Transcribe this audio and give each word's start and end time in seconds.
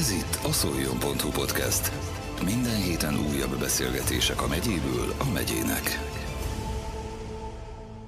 Ez 0.00 0.10
itt 0.10 0.38
a 0.44 0.52
szoljon.hu 0.52 1.30
podcast. 1.30 1.92
Minden 2.44 2.82
héten 2.82 3.14
újabb 3.14 3.58
beszélgetések 3.58 4.42
a 4.42 4.46
megyéből 4.46 5.14
a 5.18 5.30
megyének. 5.32 5.98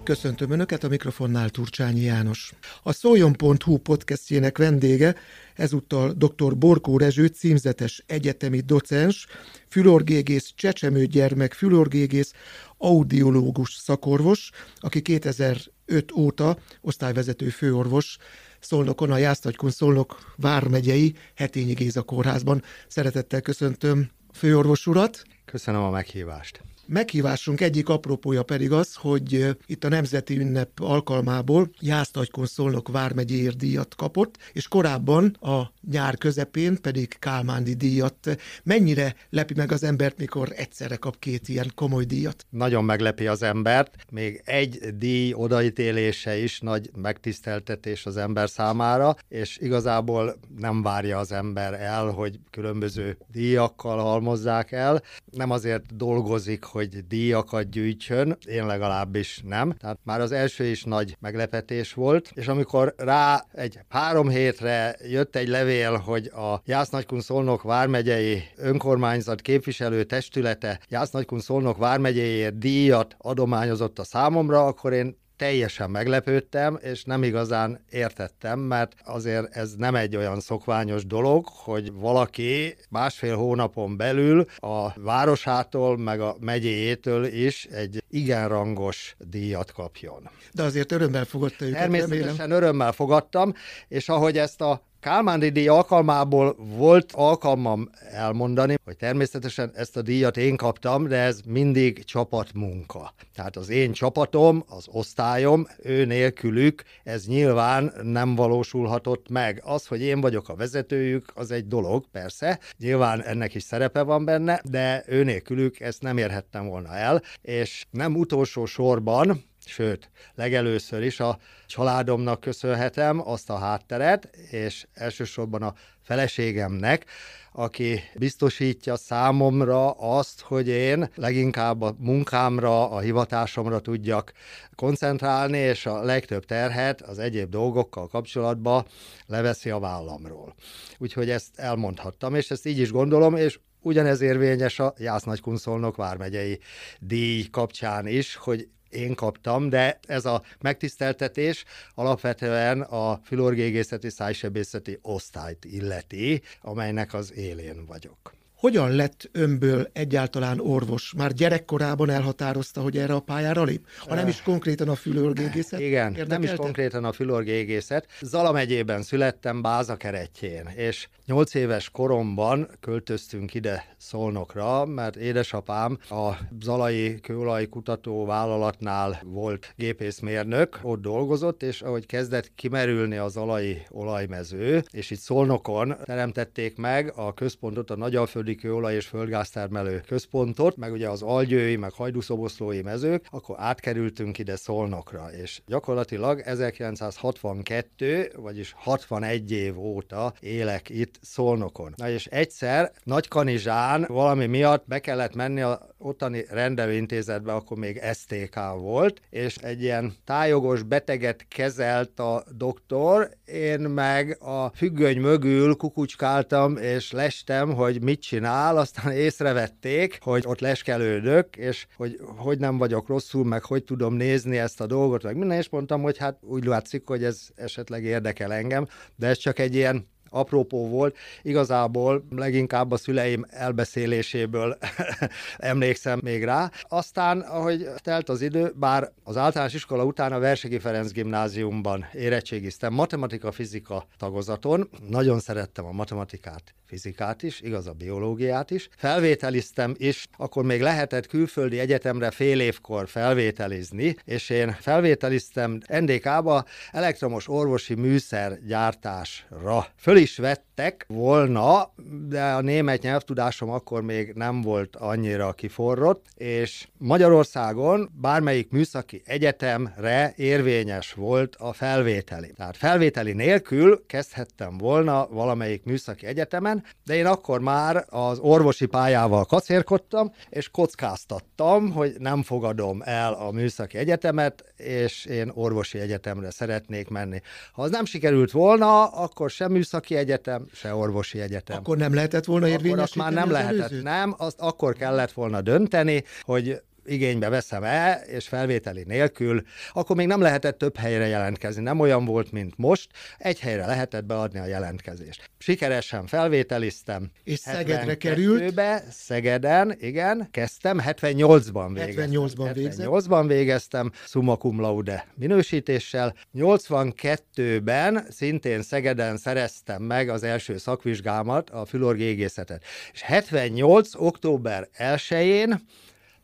Köszöntöm 0.02 0.50
Önöket, 0.50 0.84
a 0.84 0.88
mikrofonnál 0.88 1.50
Turcsányi 1.50 2.00
János. 2.00 2.52
A 2.82 2.92
szoljon.hu 2.92 3.76
podcastjének 3.76 4.58
vendége 4.58 5.14
ezúttal 5.54 6.12
dr. 6.12 6.58
Borkó 6.58 6.98
Rezső, 6.98 7.26
címzetes 7.26 8.04
egyetemi 8.06 8.60
docens, 8.60 9.26
fülorgégész, 9.68 10.52
csecsemő 10.56 11.06
gyermek, 11.06 11.52
fülorgégész, 11.52 12.32
audiológus 12.78 13.72
szakorvos, 13.74 14.50
aki 14.80 15.02
2005 15.02 16.12
óta 16.16 16.58
osztályvezető 16.80 17.48
főorvos 17.48 18.18
Szolnokon, 18.62 19.10
a 19.10 19.16
Jásztagykon 19.16 19.70
Szolnok 19.70 20.34
vármegyei 20.36 21.14
Hetényi 21.34 21.72
Géza 21.72 22.02
kórházban. 22.02 22.62
Szeretettel 22.88 23.40
köszöntöm 23.40 24.10
főorvos 24.32 24.86
urat. 24.86 25.22
Köszönöm 25.44 25.82
a 25.82 25.90
meghívást. 25.90 26.60
Meghívásunk 26.92 27.60
egyik 27.60 27.88
apropója 27.88 28.42
pedig 28.42 28.72
az, 28.72 28.94
hogy 28.94 29.56
itt 29.66 29.84
a 29.84 29.88
Nemzeti 29.88 30.38
Ünnep 30.38 30.80
alkalmából 30.80 31.70
Jásztagykon 31.80 32.46
Szolnok 32.46 32.88
vármegyéért 32.88 33.56
díjat 33.56 33.94
kapott, 33.94 34.36
és 34.52 34.68
korábban 34.68 35.24
a 35.40 35.72
nyár 35.90 36.18
közepén 36.18 36.80
pedig 36.80 37.16
Kálmándi 37.18 37.74
díjat. 37.74 38.36
Mennyire 38.64 39.14
lepi 39.30 39.54
meg 39.56 39.72
az 39.72 39.82
embert, 39.82 40.18
mikor 40.18 40.52
egyszerre 40.56 40.96
kap 40.96 41.18
két 41.18 41.48
ilyen 41.48 41.72
komoly 41.74 42.04
díjat? 42.04 42.46
Nagyon 42.50 42.84
meglepi 42.84 43.26
az 43.26 43.42
embert. 43.42 43.96
Még 44.10 44.42
egy 44.44 44.78
díj 44.96 45.32
odaítélése 45.34 46.36
is 46.36 46.60
nagy 46.60 46.90
megtiszteltetés 46.96 48.06
az 48.06 48.16
ember 48.16 48.48
számára, 48.48 49.16
és 49.28 49.58
igazából 49.58 50.34
nem 50.58 50.82
várja 50.82 51.18
az 51.18 51.32
ember 51.32 51.74
el, 51.80 52.06
hogy 52.06 52.38
különböző 52.50 53.16
díjakkal 53.30 53.98
halmozzák 53.98 54.72
el. 54.72 55.02
Nem 55.30 55.50
azért 55.50 55.96
dolgozik, 55.96 56.64
hogy 56.64 56.81
díjakat 57.08 57.70
gyűjtsön, 57.70 58.36
én 58.46 58.66
legalábbis 58.66 59.40
nem. 59.44 59.72
Tehát 59.72 59.98
már 60.04 60.20
az 60.20 60.32
első 60.32 60.64
is 60.64 60.84
nagy 60.84 61.16
meglepetés 61.20 61.92
volt, 61.92 62.30
és 62.34 62.48
amikor 62.48 62.94
rá 62.96 63.44
egy 63.52 63.78
három 63.88 64.28
hétre 64.28 64.96
jött 65.08 65.36
egy 65.36 65.48
levél, 65.48 65.96
hogy 65.96 66.26
a 66.26 66.62
Jásznagykun 66.64 67.20
Szolnok 67.20 67.62
vármegyei 67.62 68.42
önkormányzat 68.56 69.40
képviselő 69.40 70.04
testülete 70.04 70.80
Jásznagykun 70.88 71.40
Szolnok 71.40 71.76
vármegyeiért 71.76 72.58
díjat 72.58 73.16
adományozott 73.18 73.98
a 73.98 74.04
számomra, 74.04 74.66
akkor 74.66 74.92
én 74.92 75.20
teljesen 75.42 75.90
meglepődtem, 75.90 76.78
és 76.82 77.04
nem 77.04 77.22
igazán 77.22 77.84
értettem, 77.90 78.58
mert 78.58 78.92
azért 79.04 79.56
ez 79.56 79.74
nem 79.74 79.94
egy 79.94 80.16
olyan 80.16 80.40
szokványos 80.40 81.06
dolog, 81.06 81.46
hogy 81.48 81.92
valaki 81.92 82.76
másfél 82.88 83.36
hónapon 83.36 83.96
belül 83.96 84.46
a 84.56 85.00
városától, 85.00 85.98
meg 85.98 86.20
a 86.20 86.36
megyéjétől 86.40 87.24
is 87.24 87.64
egy 87.64 88.02
igen 88.10 88.48
rangos 88.48 89.16
díjat 89.18 89.72
kapjon. 89.72 90.30
De 90.52 90.62
azért 90.62 90.92
örömmel 90.92 91.24
fogadta 91.24 91.64
őket, 91.64 91.78
Természetesen 91.78 92.36
remélem. 92.36 92.50
örömmel 92.50 92.92
fogadtam, 92.92 93.54
és 93.88 94.08
ahogy 94.08 94.38
ezt 94.38 94.60
a 94.60 94.82
Kálmán 95.02 95.40
díj 95.40 95.68
alkalmából 95.68 96.56
volt 96.58 97.12
alkalmam 97.12 97.90
elmondani, 98.10 98.74
hogy 98.84 98.96
természetesen 98.96 99.70
ezt 99.74 99.96
a 99.96 100.02
díjat 100.02 100.36
én 100.36 100.56
kaptam, 100.56 101.08
de 101.08 101.16
ez 101.16 101.40
mindig 101.46 102.04
csapatmunka. 102.04 103.14
Tehát 103.34 103.56
az 103.56 103.68
én 103.68 103.92
csapatom, 103.92 104.64
az 104.68 104.84
osztályom, 104.90 105.66
ő 105.82 106.04
nélkülük 106.04 106.82
ez 107.02 107.26
nyilván 107.26 107.92
nem 108.02 108.34
valósulhatott 108.34 109.28
meg. 109.28 109.62
Az, 109.64 109.86
hogy 109.86 110.00
én 110.02 110.20
vagyok 110.20 110.48
a 110.48 110.54
vezetőjük, 110.54 111.32
az 111.34 111.50
egy 111.50 111.66
dolog, 111.66 112.04
persze, 112.12 112.58
nyilván 112.78 113.22
ennek 113.22 113.54
is 113.54 113.62
szerepe 113.62 114.02
van 114.02 114.24
benne, 114.24 114.60
de 114.70 115.04
ő 115.06 115.24
nélkülük 115.24 115.80
ezt 115.80 116.02
nem 116.02 116.18
érhettem 116.18 116.66
volna 116.66 116.94
el, 116.94 117.22
és 117.40 117.84
nem 117.90 118.16
utolsó 118.16 118.64
sorban, 118.64 119.50
Sőt, 119.66 120.10
legelőször 120.34 121.02
is 121.02 121.20
a 121.20 121.38
családomnak 121.66 122.40
köszönhetem 122.40 123.28
azt 123.28 123.50
a 123.50 123.58
hátteret, 123.58 124.24
és 124.50 124.86
elsősorban 124.94 125.62
a 125.62 125.74
feleségemnek, 126.02 127.04
aki 127.52 128.00
biztosítja 128.14 128.96
számomra 128.96 129.90
azt, 129.90 130.40
hogy 130.40 130.68
én 130.68 131.10
leginkább 131.14 131.82
a 131.82 131.94
munkámra, 131.98 132.90
a 132.90 132.98
hivatásomra 132.98 133.80
tudjak 133.80 134.32
koncentrálni, 134.74 135.58
és 135.58 135.86
a 135.86 136.02
legtöbb 136.02 136.44
terhet 136.44 137.02
az 137.02 137.18
egyéb 137.18 137.50
dolgokkal 137.50 138.08
kapcsolatban 138.08 138.86
leveszi 139.26 139.70
a 139.70 139.78
vállamról. 139.78 140.54
Úgyhogy 140.98 141.30
ezt 141.30 141.58
elmondhattam, 141.58 142.34
és 142.34 142.50
ezt 142.50 142.66
így 142.66 142.78
is 142.78 142.90
gondolom, 142.90 143.36
és 143.36 143.58
ugyanez 143.80 144.20
érvényes 144.20 144.78
a 144.78 144.94
Jász 144.98 145.22
Nagykunszolnok 145.22 145.96
vármegyei 145.96 146.58
díj 147.00 147.44
kapcsán 147.50 148.06
is, 148.06 148.34
hogy 148.34 148.68
én 148.92 149.14
kaptam, 149.14 149.68
de 149.68 149.98
ez 150.06 150.24
a 150.24 150.42
megtiszteltetés 150.60 151.64
alapvetően 151.94 152.80
a 152.80 153.20
filorgégészeti 153.24 154.10
szájsebészeti 154.10 154.98
osztályt 155.02 155.64
illeti, 155.64 156.42
amelynek 156.60 157.14
az 157.14 157.32
élén 157.34 157.86
vagyok. 157.86 158.41
Hogyan 158.62 158.90
lett 158.90 159.28
önből 159.32 159.90
egyáltalán 159.92 160.60
orvos? 160.60 161.12
Már 161.16 161.32
gyerekkorában 161.32 162.10
elhatározta, 162.10 162.80
hogy 162.80 162.96
erre 162.96 163.14
a 163.14 163.20
pályára 163.20 163.62
lép? 163.62 163.86
Ha 163.98 164.14
nem 164.14 164.28
is 164.28 164.42
konkrétan 164.42 164.88
a 164.88 164.94
fülorgégészet? 164.94 165.80
Igen, 165.80 166.06
érdekelte? 166.06 166.34
nem 166.34 166.42
is 166.42 166.52
konkrétan 166.52 167.04
a 167.04 167.12
fülorgégészet. 167.12 168.06
Zala 168.20 168.52
megyében 168.52 169.02
születtem, 169.02 169.62
Báza 169.62 169.96
keretjén, 169.96 170.66
és 170.76 171.08
nyolc 171.26 171.54
éves 171.54 171.90
koromban 171.90 172.68
költöztünk 172.80 173.54
ide 173.54 173.94
Szolnokra, 173.98 174.84
mert 174.84 175.16
édesapám 175.16 175.98
a 176.10 176.32
Zalai 176.60 177.20
Kőolaj 177.20 177.66
Kutató 177.66 178.24
Vállalatnál 178.24 179.20
volt 179.24 179.72
gépészmérnök, 179.76 180.78
ott 180.82 181.00
dolgozott, 181.00 181.62
és 181.62 181.82
ahogy 181.82 182.06
kezdett 182.06 182.52
kimerülni 182.54 183.16
a 183.16 183.28
Zalai 183.28 183.82
olajmező, 183.90 184.82
és 184.90 185.10
itt 185.10 185.18
Szolnokon 185.18 185.96
teremtették 186.04 186.76
meg 186.76 187.12
a 187.16 187.34
központot, 187.34 187.90
a 187.90 187.96
Nagyalföldi 187.96 188.51
kőolaj 188.54 188.94
és 188.94 189.06
földgáztermelő 189.06 190.02
központot, 190.06 190.76
meg 190.76 190.92
ugye 190.92 191.08
az 191.08 191.22
algyői, 191.22 191.76
meg 191.76 191.92
hajdúszoboszlói 191.92 192.82
mezők, 192.82 193.26
akkor 193.30 193.56
átkerültünk 193.58 194.38
ide 194.38 194.56
Szolnokra, 194.56 195.32
és 195.42 195.60
gyakorlatilag 195.66 196.40
1962, 196.44 198.32
vagyis 198.36 198.74
61 198.76 199.52
év 199.52 199.78
óta 199.78 200.32
élek 200.40 200.88
itt 200.88 201.18
Szolnokon. 201.20 201.92
Na 201.96 202.08
és 202.08 202.26
egyszer 202.26 202.92
Nagykanizsán 203.04 204.04
valami 204.08 204.46
miatt 204.46 204.84
be 204.86 204.98
kellett 204.98 205.34
menni 205.34 205.60
a 205.60 205.90
ottani 206.02 206.44
rendelőintézetbe, 206.48 207.52
akkor 207.52 207.76
még 207.76 208.00
STK 208.12 208.58
volt, 208.78 209.20
és 209.30 209.56
egy 209.56 209.82
ilyen 209.82 210.12
tájogos 210.24 210.82
beteget 210.82 211.46
kezelt 211.48 212.18
a 212.18 212.44
doktor, 212.56 213.30
én 213.44 213.80
meg 213.80 214.36
a 214.40 214.68
függöny 214.68 215.20
mögül 215.20 215.74
kukucskáltam 215.74 216.76
és 216.76 217.12
lestem, 217.12 217.74
hogy 217.74 218.02
mit 218.02 218.22
csinál, 218.22 218.76
aztán 218.76 219.12
észrevették, 219.12 220.18
hogy 220.20 220.42
ott 220.46 220.60
leskelődök, 220.60 221.56
és 221.56 221.86
hogy 221.96 222.20
hogy 222.36 222.58
nem 222.58 222.78
vagyok 222.78 223.08
rosszul, 223.08 223.44
meg 223.44 223.64
hogy 223.64 223.84
tudom 223.84 224.14
nézni 224.14 224.58
ezt 224.58 224.80
a 224.80 224.86
dolgot, 224.86 225.22
meg 225.22 225.36
minden, 225.36 225.58
és 225.58 225.68
mondtam, 225.68 226.02
hogy 226.02 226.18
hát 226.18 226.38
úgy 226.40 226.64
látszik, 226.64 227.06
hogy 227.06 227.24
ez 227.24 227.40
esetleg 227.54 228.04
érdekel 228.04 228.52
engem, 228.52 228.86
de 229.16 229.26
ez 229.26 229.38
csak 229.38 229.58
egy 229.58 229.74
ilyen 229.74 230.10
apropó 230.32 230.88
volt. 230.88 231.16
Igazából 231.42 232.24
leginkább 232.30 232.90
a 232.90 232.96
szüleim 232.96 233.46
elbeszéléséből 233.50 234.78
emlékszem 235.56 236.20
még 236.22 236.44
rá. 236.44 236.70
Aztán, 236.88 237.40
ahogy 237.40 237.88
telt 237.96 238.28
az 238.28 238.40
idő, 238.42 238.72
bár 238.76 239.12
az 239.24 239.36
általános 239.36 239.74
iskola 239.74 240.04
után 240.04 240.32
a 240.32 240.38
Versegi 240.38 240.78
Ferenc 240.78 241.10
gimnáziumban 241.10 242.06
érettségiztem 242.12 242.92
matematika-fizika 242.92 244.06
tagozaton, 244.18 244.88
nagyon 245.08 245.40
szerettem 245.40 245.84
a 245.84 245.92
matematikát, 245.92 246.74
fizikát 246.86 247.42
is, 247.42 247.60
igaz 247.60 247.86
a 247.86 247.92
biológiát 247.92 248.70
is. 248.70 248.88
Felvételiztem 248.96 249.94
is, 249.96 250.26
akkor 250.36 250.64
még 250.64 250.80
lehetett 250.80 251.26
külföldi 251.26 251.78
egyetemre 251.78 252.30
fél 252.30 252.60
évkor 252.60 253.08
felvételizni, 253.08 254.16
és 254.24 254.50
én 254.50 254.76
felvételiztem 254.80 255.80
NDK-ba 255.88 256.64
elektromos 256.90 257.48
orvosi 257.48 257.94
műszer 257.94 258.58
gyártásra. 258.66 259.86
Föl 259.96 260.16
is 260.22 260.36
vettek 260.38 261.04
volna, 261.08 261.92
de 262.28 262.42
a 262.42 262.60
német 262.60 263.02
nyelvtudásom 263.02 263.70
akkor 263.70 264.02
még 264.02 264.32
nem 264.34 264.60
volt 264.60 264.96
annyira 264.96 265.52
kiforrott, 265.52 266.26
és 266.34 266.88
Magyarországon 266.98 268.10
bármelyik 268.20 268.70
műszaki 268.70 269.22
egyetemre 269.24 270.32
érvényes 270.36 271.12
volt 271.12 271.56
a 271.56 271.72
felvételi. 271.72 272.52
Tehát 272.56 272.76
felvételi 272.76 273.32
nélkül 273.32 274.06
kezdhettem 274.06 274.78
volna 274.78 275.26
valamelyik 275.30 275.84
műszaki 275.84 276.26
egyetemen, 276.26 276.84
de 277.04 277.14
én 277.14 277.26
akkor 277.26 277.60
már 277.60 278.04
az 278.08 278.38
orvosi 278.38 278.86
pályával 278.86 279.44
kacérkodtam, 279.44 280.32
és 280.48 280.68
kockáztattam, 280.68 281.92
hogy 281.92 282.14
nem 282.18 282.42
fogadom 282.42 283.02
el 283.04 283.32
a 283.32 283.50
műszaki 283.50 283.98
egyetemet, 283.98 284.64
és 284.76 285.24
én 285.24 285.50
orvosi 285.54 285.98
egyetemre 285.98 286.50
szeretnék 286.50 287.08
menni. 287.08 287.40
Ha 287.72 287.82
az 287.82 287.90
nem 287.90 288.04
sikerült 288.04 288.50
volna, 288.50 289.06
akkor 289.06 289.50
sem 289.50 289.72
műszaki 289.72 290.11
műszaki 290.12 290.30
egyetem, 290.30 290.66
se 290.72 290.94
orvosi 290.94 291.40
egyetem. 291.40 291.76
Akkor 291.76 291.96
nem 291.96 292.14
lehetett 292.14 292.44
volna 292.44 292.68
érvényesíteni 292.68 293.02
Akkor 293.02 293.22
azt 293.22 293.34
már 293.34 293.44
nem 293.44 293.52
lehetett, 293.52 293.78
előzőt? 293.78 294.02
nem, 294.02 294.34
azt 294.38 294.60
akkor 294.60 294.94
kellett 294.94 295.32
volna 295.32 295.60
dönteni, 295.60 296.24
hogy 296.42 296.80
igénybe 297.04 297.48
veszem 297.48 297.84
el, 297.84 298.20
és 298.20 298.48
felvételi 298.48 299.02
nélkül, 299.06 299.62
akkor 299.92 300.16
még 300.16 300.26
nem 300.26 300.40
lehetett 300.40 300.78
több 300.78 300.96
helyre 300.96 301.26
jelentkezni. 301.26 301.82
Nem 301.82 302.00
olyan 302.00 302.24
volt, 302.24 302.52
mint 302.52 302.76
most. 302.76 303.10
Egy 303.38 303.60
helyre 303.60 303.86
lehetett 303.86 304.24
beadni 304.24 304.58
a 304.58 304.66
jelentkezést. 304.66 305.50
Sikeresen 305.58 306.26
felvételiztem. 306.26 307.30
És 307.44 307.58
Szegedre 307.58 308.16
került? 308.16 308.80
Szegeden, 309.10 309.96
igen, 310.00 310.48
kezdtem, 310.50 311.00
78-ban 311.06 311.90
végeztem. 311.92 312.30
78-ban 312.30 312.70
végzett. 312.74 313.06
78-ban 313.06 313.44
végeztem, 313.46 314.12
summa 314.26 314.56
cum 314.56 314.80
laude 314.80 315.26
minősítéssel. 315.34 316.34
82-ben 316.54 318.26
szintén 318.30 318.82
Szegeden 318.82 319.36
szereztem 319.36 320.02
meg 320.02 320.28
az 320.28 320.42
első 320.42 320.76
szakvizsgámat, 320.76 321.70
a 321.70 321.84
fülorgégészetet. 321.84 322.84
És 323.12 323.22
78. 323.22 324.14
október 324.14 324.88
1-én 324.98 325.80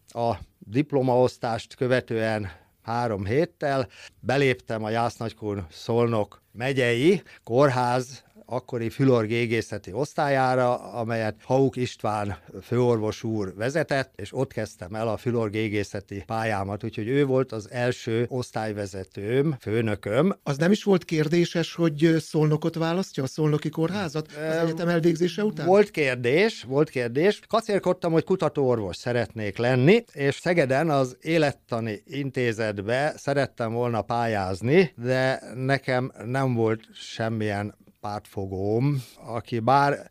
a 0.08 0.34
diplomaosztást 0.70 1.74
követően 1.74 2.50
három 2.82 3.24
héttel 3.24 3.88
beléptem 4.20 4.84
a 4.84 4.90
Jásznagykun 4.90 5.66
Szolnok 5.70 6.42
megyei 6.52 7.22
kórház 7.44 8.24
akkori 8.50 8.90
fülorgégészeti 8.90 9.92
osztályára, 9.92 10.92
amelyet 10.92 11.34
Hauk 11.44 11.76
István 11.76 12.36
főorvos 12.62 13.22
úr 13.22 13.54
vezetett, 13.54 14.12
és 14.16 14.34
ott 14.34 14.52
kezdtem 14.52 14.94
el 14.94 15.08
a 15.08 15.16
fülorgégészeti 15.16 16.22
pályámat, 16.26 16.84
úgyhogy 16.84 17.08
ő 17.08 17.24
volt 17.24 17.52
az 17.52 17.70
első 17.70 18.26
osztályvezetőm, 18.28 19.56
főnököm. 19.60 20.36
Az 20.42 20.56
nem 20.56 20.70
is 20.70 20.82
volt 20.82 21.04
kérdéses, 21.04 21.74
hogy 21.74 22.16
Szolnokot 22.18 22.74
választja, 22.74 23.22
a 23.22 23.26
Szolnoki 23.26 23.68
kórházat 23.68 24.26
az 24.26 24.56
egyetem 24.56 24.88
elvégzése 24.88 25.44
után? 25.44 25.66
Volt 25.66 25.90
kérdés, 25.90 26.62
volt 26.62 26.90
kérdés. 26.90 27.40
Kacérkodtam, 27.48 28.12
hogy 28.12 28.24
kutatóorvos 28.24 28.96
szeretnék 28.96 29.56
lenni, 29.56 30.04
és 30.12 30.34
Szegeden 30.34 30.90
az 30.90 31.16
élettani 31.20 32.02
intézetbe 32.06 33.14
szerettem 33.16 33.72
volna 33.72 34.02
pályázni, 34.02 34.92
de 34.96 35.42
nekem 35.54 36.12
nem 36.24 36.54
volt 36.54 36.80
semmilyen 36.94 37.74
pártfogóm, 38.08 39.02
aki 39.26 39.58
bár 39.58 40.10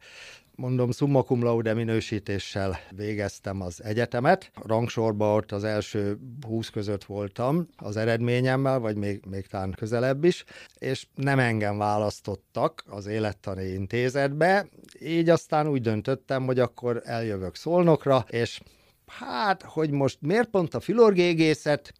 mondom, 0.55 0.91
summa 0.91 1.23
cum 1.23 1.43
laude 1.43 1.73
minősítéssel 1.73 2.79
végeztem 2.91 3.61
az 3.61 3.83
egyetemet. 3.83 4.51
Rangsorba 4.65 5.33
ott 5.35 5.51
az 5.51 5.63
első 5.63 6.17
20 6.47 6.69
között 6.69 7.03
voltam 7.03 7.67
az 7.77 7.97
eredményemmel, 7.97 8.79
vagy 8.79 8.95
még, 8.95 9.25
még 9.29 9.47
talán 9.47 9.71
közelebb 9.71 10.23
is, 10.23 10.43
és 10.77 11.07
nem 11.15 11.39
engem 11.39 11.77
választottak 11.77 12.83
az 12.87 13.05
élettani 13.05 13.65
intézetbe, 13.65 14.67
így 14.99 15.29
aztán 15.29 15.67
úgy 15.67 15.81
döntöttem, 15.81 16.45
hogy 16.45 16.59
akkor 16.59 17.01
eljövök 17.05 17.55
Szolnokra, 17.55 18.25
és 18.29 18.61
hát, 19.05 19.61
hogy 19.61 19.91
most 19.91 20.17
miért 20.21 20.49
pont 20.49 20.73
a 20.73 20.79
filorgégészet, 20.79 21.93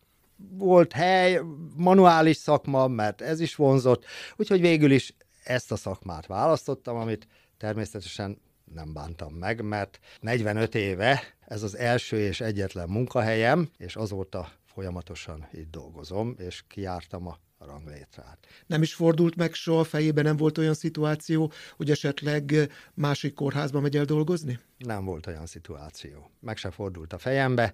volt 0.58 0.94
hely, 0.94 1.42
manuális 1.76 2.38
szakma, 2.38 2.88
mert 2.88 3.22
ez 3.22 3.40
is 3.40 3.56
vonzott, 3.56 4.06
úgyhogy 4.36 4.62
végül 4.62 4.92
is 4.92 5.14
ezt 5.48 5.72
a 5.72 5.76
szakmát 5.76 6.26
választottam, 6.26 6.98
amit 6.98 7.28
természetesen 7.58 8.42
nem 8.74 8.94
bántam 8.94 9.34
meg, 9.34 9.62
mert 9.62 10.00
45 10.20 10.76
éve 10.76 11.22
ez 11.40 11.64
az 11.64 11.76
első 11.76 12.20
és 12.20 12.42
egyetlen 12.42 12.90
munkahelyem, 12.90 13.70
és 13.78 13.96
azóta 13.96 14.52
folyamatosan 14.66 15.48
itt 15.52 15.72
dolgozom, 15.72 16.36
és 16.38 16.64
kiártam 16.68 17.28
a 17.28 17.38
ranglétrát. 17.66 18.38
Nem 18.66 18.82
is 18.82 18.94
fordult 18.94 19.36
meg 19.36 19.54
soha 19.54 19.84
fejében, 19.84 20.24
nem 20.24 20.38
volt 20.38 20.58
olyan 20.58 20.74
szituáció, 20.74 21.52
hogy 21.78 21.92
esetleg 21.92 22.72
másik 22.94 23.34
kórházba 23.34 23.80
megy 23.80 23.98
el 23.98 24.06
dolgozni? 24.06 24.60
Nem 24.78 25.06
volt 25.06 25.28
olyan 25.28 25.46
szituáció. 25.46 26.32
Meg 26.40 26.58
se 26.58 26.72
fordult 26.72 27.14
a 27.14 27.18
fejembe. 27.18 27.74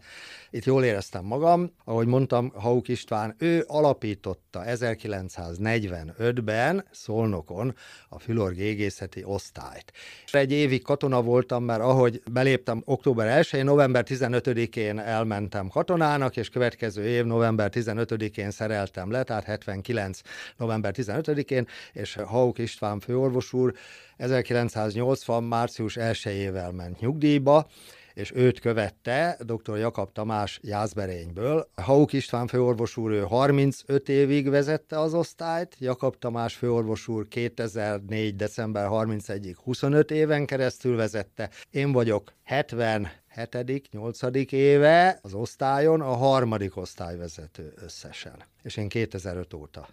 Itt 0.49 0.63
jól 0.63 0.83
éreztem 0.83 1.25
magam. 1.25 1.71
Ahogy 1.85 2.07
mondtam, 2.07 2.51
Hauk 2.55 2.87
István, 2.87 3.35
ő 3.37 3.63
alapította 3.67 4.63
1945-ben 4.65 6.85
Szolnokon 6.91 7.75
a 8.09 8.19
fülorgégészeti 8.19 9.23
osztályt. 9.23 9.91
Egy 10.31 10.51
évig 10.51 10.83
katona 10.83 11.21
voltam, 11.21 11.63
mert 11.63 11.81
ahogy 11.81 12.21
beléptem 12.31 12.81
október 12.85 13.43
1-én, 13.43 13.63
november 13.63 14.03
15-én 14.07 14.99
elmentem 14.99 15.67
katonának, 15.67 16.37
és 16.37 16.49
következő 16.49 17.07
év 17.07 17.25
november 17.25 17.69
15-én 17.73 18.51
szereltem 18.51 19.11
le, 19.11 19.23
tehát 19.23 19.43
79. 19.81 20.21
november 20.57 20.93
15-én, 20.97 21.67
és 21.93 22.15
Hauk 22.15 22.57
István 22.57 22.99
főorvos 22.99 23.53
úr 23.53 23.73
1980. 24.17 25.43
március 25.43 25.97
1-ével 25.99 26.75
ment 26.75 26.99
nyugdíjba, 26.99 27.67
és 28.13 28.31
őt 28.35 28.59
követte 28.59 29.37
dr. 29.39 29.77
Jakab 29.77 30.11
Tamás 30.11 30.59
Jászberényből. 30.63 31.69
Hauk 31.75 32.13
István 32.13 32.47
főorvos 32.47 32.97
úr 32.97 33.11
ő 33.11 33.21
35 33.21 34.09
évig 34.09 34.49
vezette 34.49 34.99
az 34.99 35.13
osztályt, 35.13 35.75
Jakab 35.79 36.17
Tamás 36.19 36.55
főorvos 36.55 37.07
úr 37.07 37.27
2004. 37.27 38.35
december 38.35 38.87
31-ig 38.91 39.55
25 39.63 40.11
éven 40.11 40.45
keresztül 40.45 40.95
vezette. 40.95 41.49
Én 41.69 41.91
vagyok 41.91 42.33
70 42.43 43.11
hetedik, 43.33 43.89
nyolcadik 43.91 44.51
éve 44.51 45.19
az 45.21 45.33
osztályon, 45.33 46.01
a 46.01 46.15
harmadik 46.15 46.77
osztályvezető 46.77 47.73
összesen. 47.75 48.43
És 48.61 48.77
én 48.77 48.87
2005 48.87 49.53
óta 49.53 49.87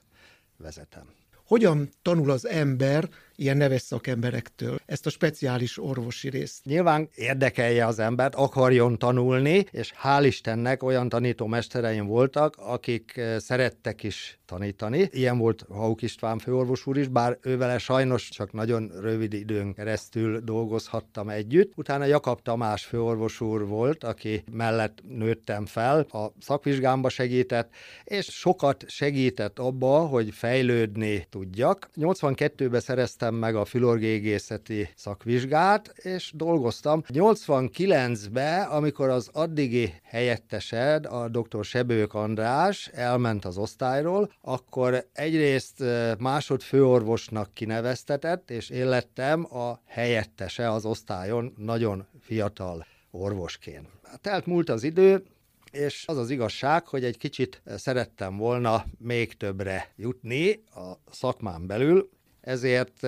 vezetem. 0.57 1.05
Hogyan 1.47 1.91
tanul 2.03 2.31
az 2.31 2.47
ember 2.47 3.09
ilyen 3.41 3.57
neves 3.57 3.83
szakemberektől 3.83 4.79
ezt 4.87 5.07
a 5.07 5.11
speciális 5.11 5.79
orvosi 5.79 6.29
részt? 6.29 6.65
Nyilván 6.65 7.09
érdekelje 7.15 7.87
az 7.87 7.99
embert, 7.99 8.35
akarjon 8.35 8.99
tanulni, 8.99 9.67
és 9.71 9.93
hál' 10.03 10.23
Istennek 10.25 10.83
olyan 10.83 11.09
tanítómestereim 11.09 12.07
voltak, 12.07 12.57
akik 12.57 13.21
szerettek 13.39 14.03
is 14.03 14.39
tanítani. 14.47 15.09
Ilyen 15.13 15.39
volt 15.39 15.65
Hauk 15.69 16.03
István 16.03 16.39
főorvos 16.39 16.87
úr 16.87 16.97
is, 16.97 17.09
bár 17.09 17.39
ővele 17.43 17.79
sajnos 17.79 18.29
csak 18.29 18.53
nagyon 18.53 18.91
rövid 19.01 19.33
időn 19.33 19.75
keresztül 19.75 20.41
dolgozhattam 20.41 21.29
együtt. 21.29 21.73
Utána 21.77 22.05
Jakab 22.05 22.43
Tamás 22.43 22.85
főorvos 22.85 23.41
úr 23.41 23.67
volt, 23.67 24.05
aki 24.05 24.45
mellett 24.53 24.99
nőttem 25.09 25.67
fel, 25.67 26.01
a 26.01 26.33
szakvizsgámba 26.41 27.09
segített, 27.09 27.75
és 28.05 28.27
sokat 28.27 28.85
segített 28.89 29.59
abba, 29.59 29.99
hogy 29.99 30.31
fejlődni 30.35 31.27
tudjak. 31.31 31.91
82-ben 31.97 32.81
szereztem 32.81 33.30
meg 33.35 33.57
a 33.57 33.65
fülorgégészeti 33.65 34.89
szakvizsgát, 34.97 35.89
és 35.97 36.33
dolgoztam. 36.35 37.03
89-ben, 37.09 38.69
amikor 38.69 39.09
az 39.09 39.31
addigi 39.33 39.95
helyettesed, 40.03 41.07
a 41.07 41.29
dr. 41.29 41.65
Sebők 41.65 42.15
András 42.15 42.91
elment 42.93 43.45
az 43.45 43.59
osztályról, 43.59 44.33
akkor 44.41 45.07
egyrészt 45.13 45.85
másodfőorvosnak 46.19 47.55
kineveztetett, 47.55 48.51
és 48.51 48.71
én 48.71 48.89
lettem 48.89 49.57
a 49.57 49.81
helyettese 49.87 50.71
az 50.71 50.85
osztályon 50.85 51.55
nagyon 51.57 52.07
fiatal 52.21 52.87
orvosként. 53.11 53.89
Telt 54.21 54.47
múlt 54.47 54.69
az 54.69 54.83
idő, 54.83 55.25
és 55.71 56.05
az 56.07 56.17
az 56.17 56.31
igazság, 56.31 56.87
hogy 56.87 57.05
egy 57.05 57.17
kicsit 57.19 57.63
szerettem 57.77 58.37
volna 58.37 58.85
még 58.99 59.37
többre 59.37 59.93
jutni 59.97 60.63
a 60.75 61.11
szakmán 61.11 61.67
belül, 61.67 62.11
ezért 62.41 63.07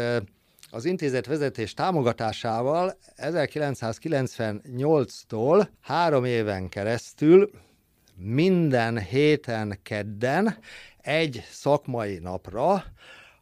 az 0.71 0.85
intézet 0.85 1.27
vezetés 1.27 1.75
támogatásával 1.75 2.99
1998-tól 3.17 5.69
három 5.81 6.25
éven 6.25 6.69
keresztül 6.69 7.51
minden 8.17 8.99
héten 8.99 9.79
kedden 9.83 10.59
egy 10.99 11.45
szakmai 11.51 12.19
napra 12.19 12.73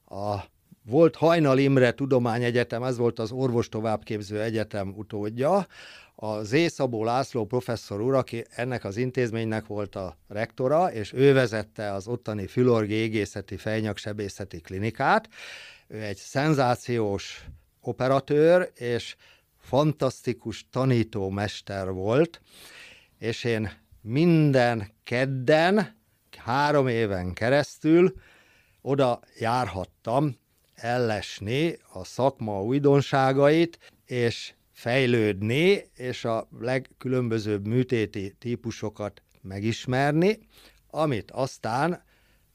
a 0.05 0.45
volt 0.87 1.17
Hajnal 1.17 1.59
Imre 1.59 1.93
Tudományegyetem, 1.93 2.83
ez 2.83 2.97
volt 2.97 3.19
az 3.19 3.33
orvos 3.33 3.69
továbbképző 3.69 4.43
egyetem 4.43 4.95
utódja, 4.97 5.67
a 6.15 6.43
Z. 6.43 6.79
László 6.91 7.45
professzor 7.45 8.01
úr, 8.01 8.15
aki 8.15 8.45
ennek 8.51 8.85
az 8.85 8.97
intézménynek 8.97 9.67
volt 9.67 9.97
a 9.97 10.17
rektora, 10.29 10.93
és 10.93 11.13
ő 11.13 11.33
vezette 11.33 11.93
az 11.93 12.09
ottani 12.09 12.47
fülorgégészeti 12.47 13.57
fejnyaksebészeti 13.57 14.61
klinikát. 14.61 15.29
Ő 15.93 16.03
egy 16.03 16.17
szenzációs 16.17 17.45
operatőr, 17.81 18.71
és 18.75 19.17
fantasztikus 19.59 20.67
tanítómester 20.71 21.91
volt, 21.91 22.41
és 23.19 23.45
én 23.45 23.71
minden 24.01 24.91
kedden, 25.05 25.97
három 26.37 26.89
éven 26.89 27.33
keresztül 27.33 28.15
oda 28.81 29.21
járhattam 29.39 30.37
ellesni 30.75 31.79
a 31.93 32.05
szakma 32.05 32.63
újdonságait, 32.63 33.79
és 34.05 34.55
fejlődni, 34.73 35.85
és 35.95 36.25
a 36.25 36.49
legkülönbözőbb 36.59 37.67
műtéti 37.67 38.35
típusokat 38.39 39.23
megismerni, 39.41 40.39
amit 40.91 41.31
aztán 41.31 42.03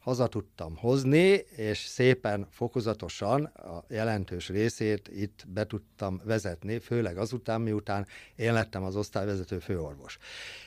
haza 0.05 0.27
tudtam 0.27 0.75
hozni, 0.75 1.45
és 1.55 1.77
szépen 1.77 2.47
fokozatosan 2.49 3.43
a 3.43 3.83
jelentős 3.87 4.49
részét 4.49 5.07
itt 5.07 5.43
be 5.47 5.65
tudtam 5.65 6.21
vezetni, 6.23 6.79
főleg 6.79 7.17
azután, 7.17 7.61
miután 7.61 8.07
én 8.35 8.53
lettem 8.53 8.83
az 8.83 8.95
osztályvezető 8.95 9.59
főorvos. 9.59 10.17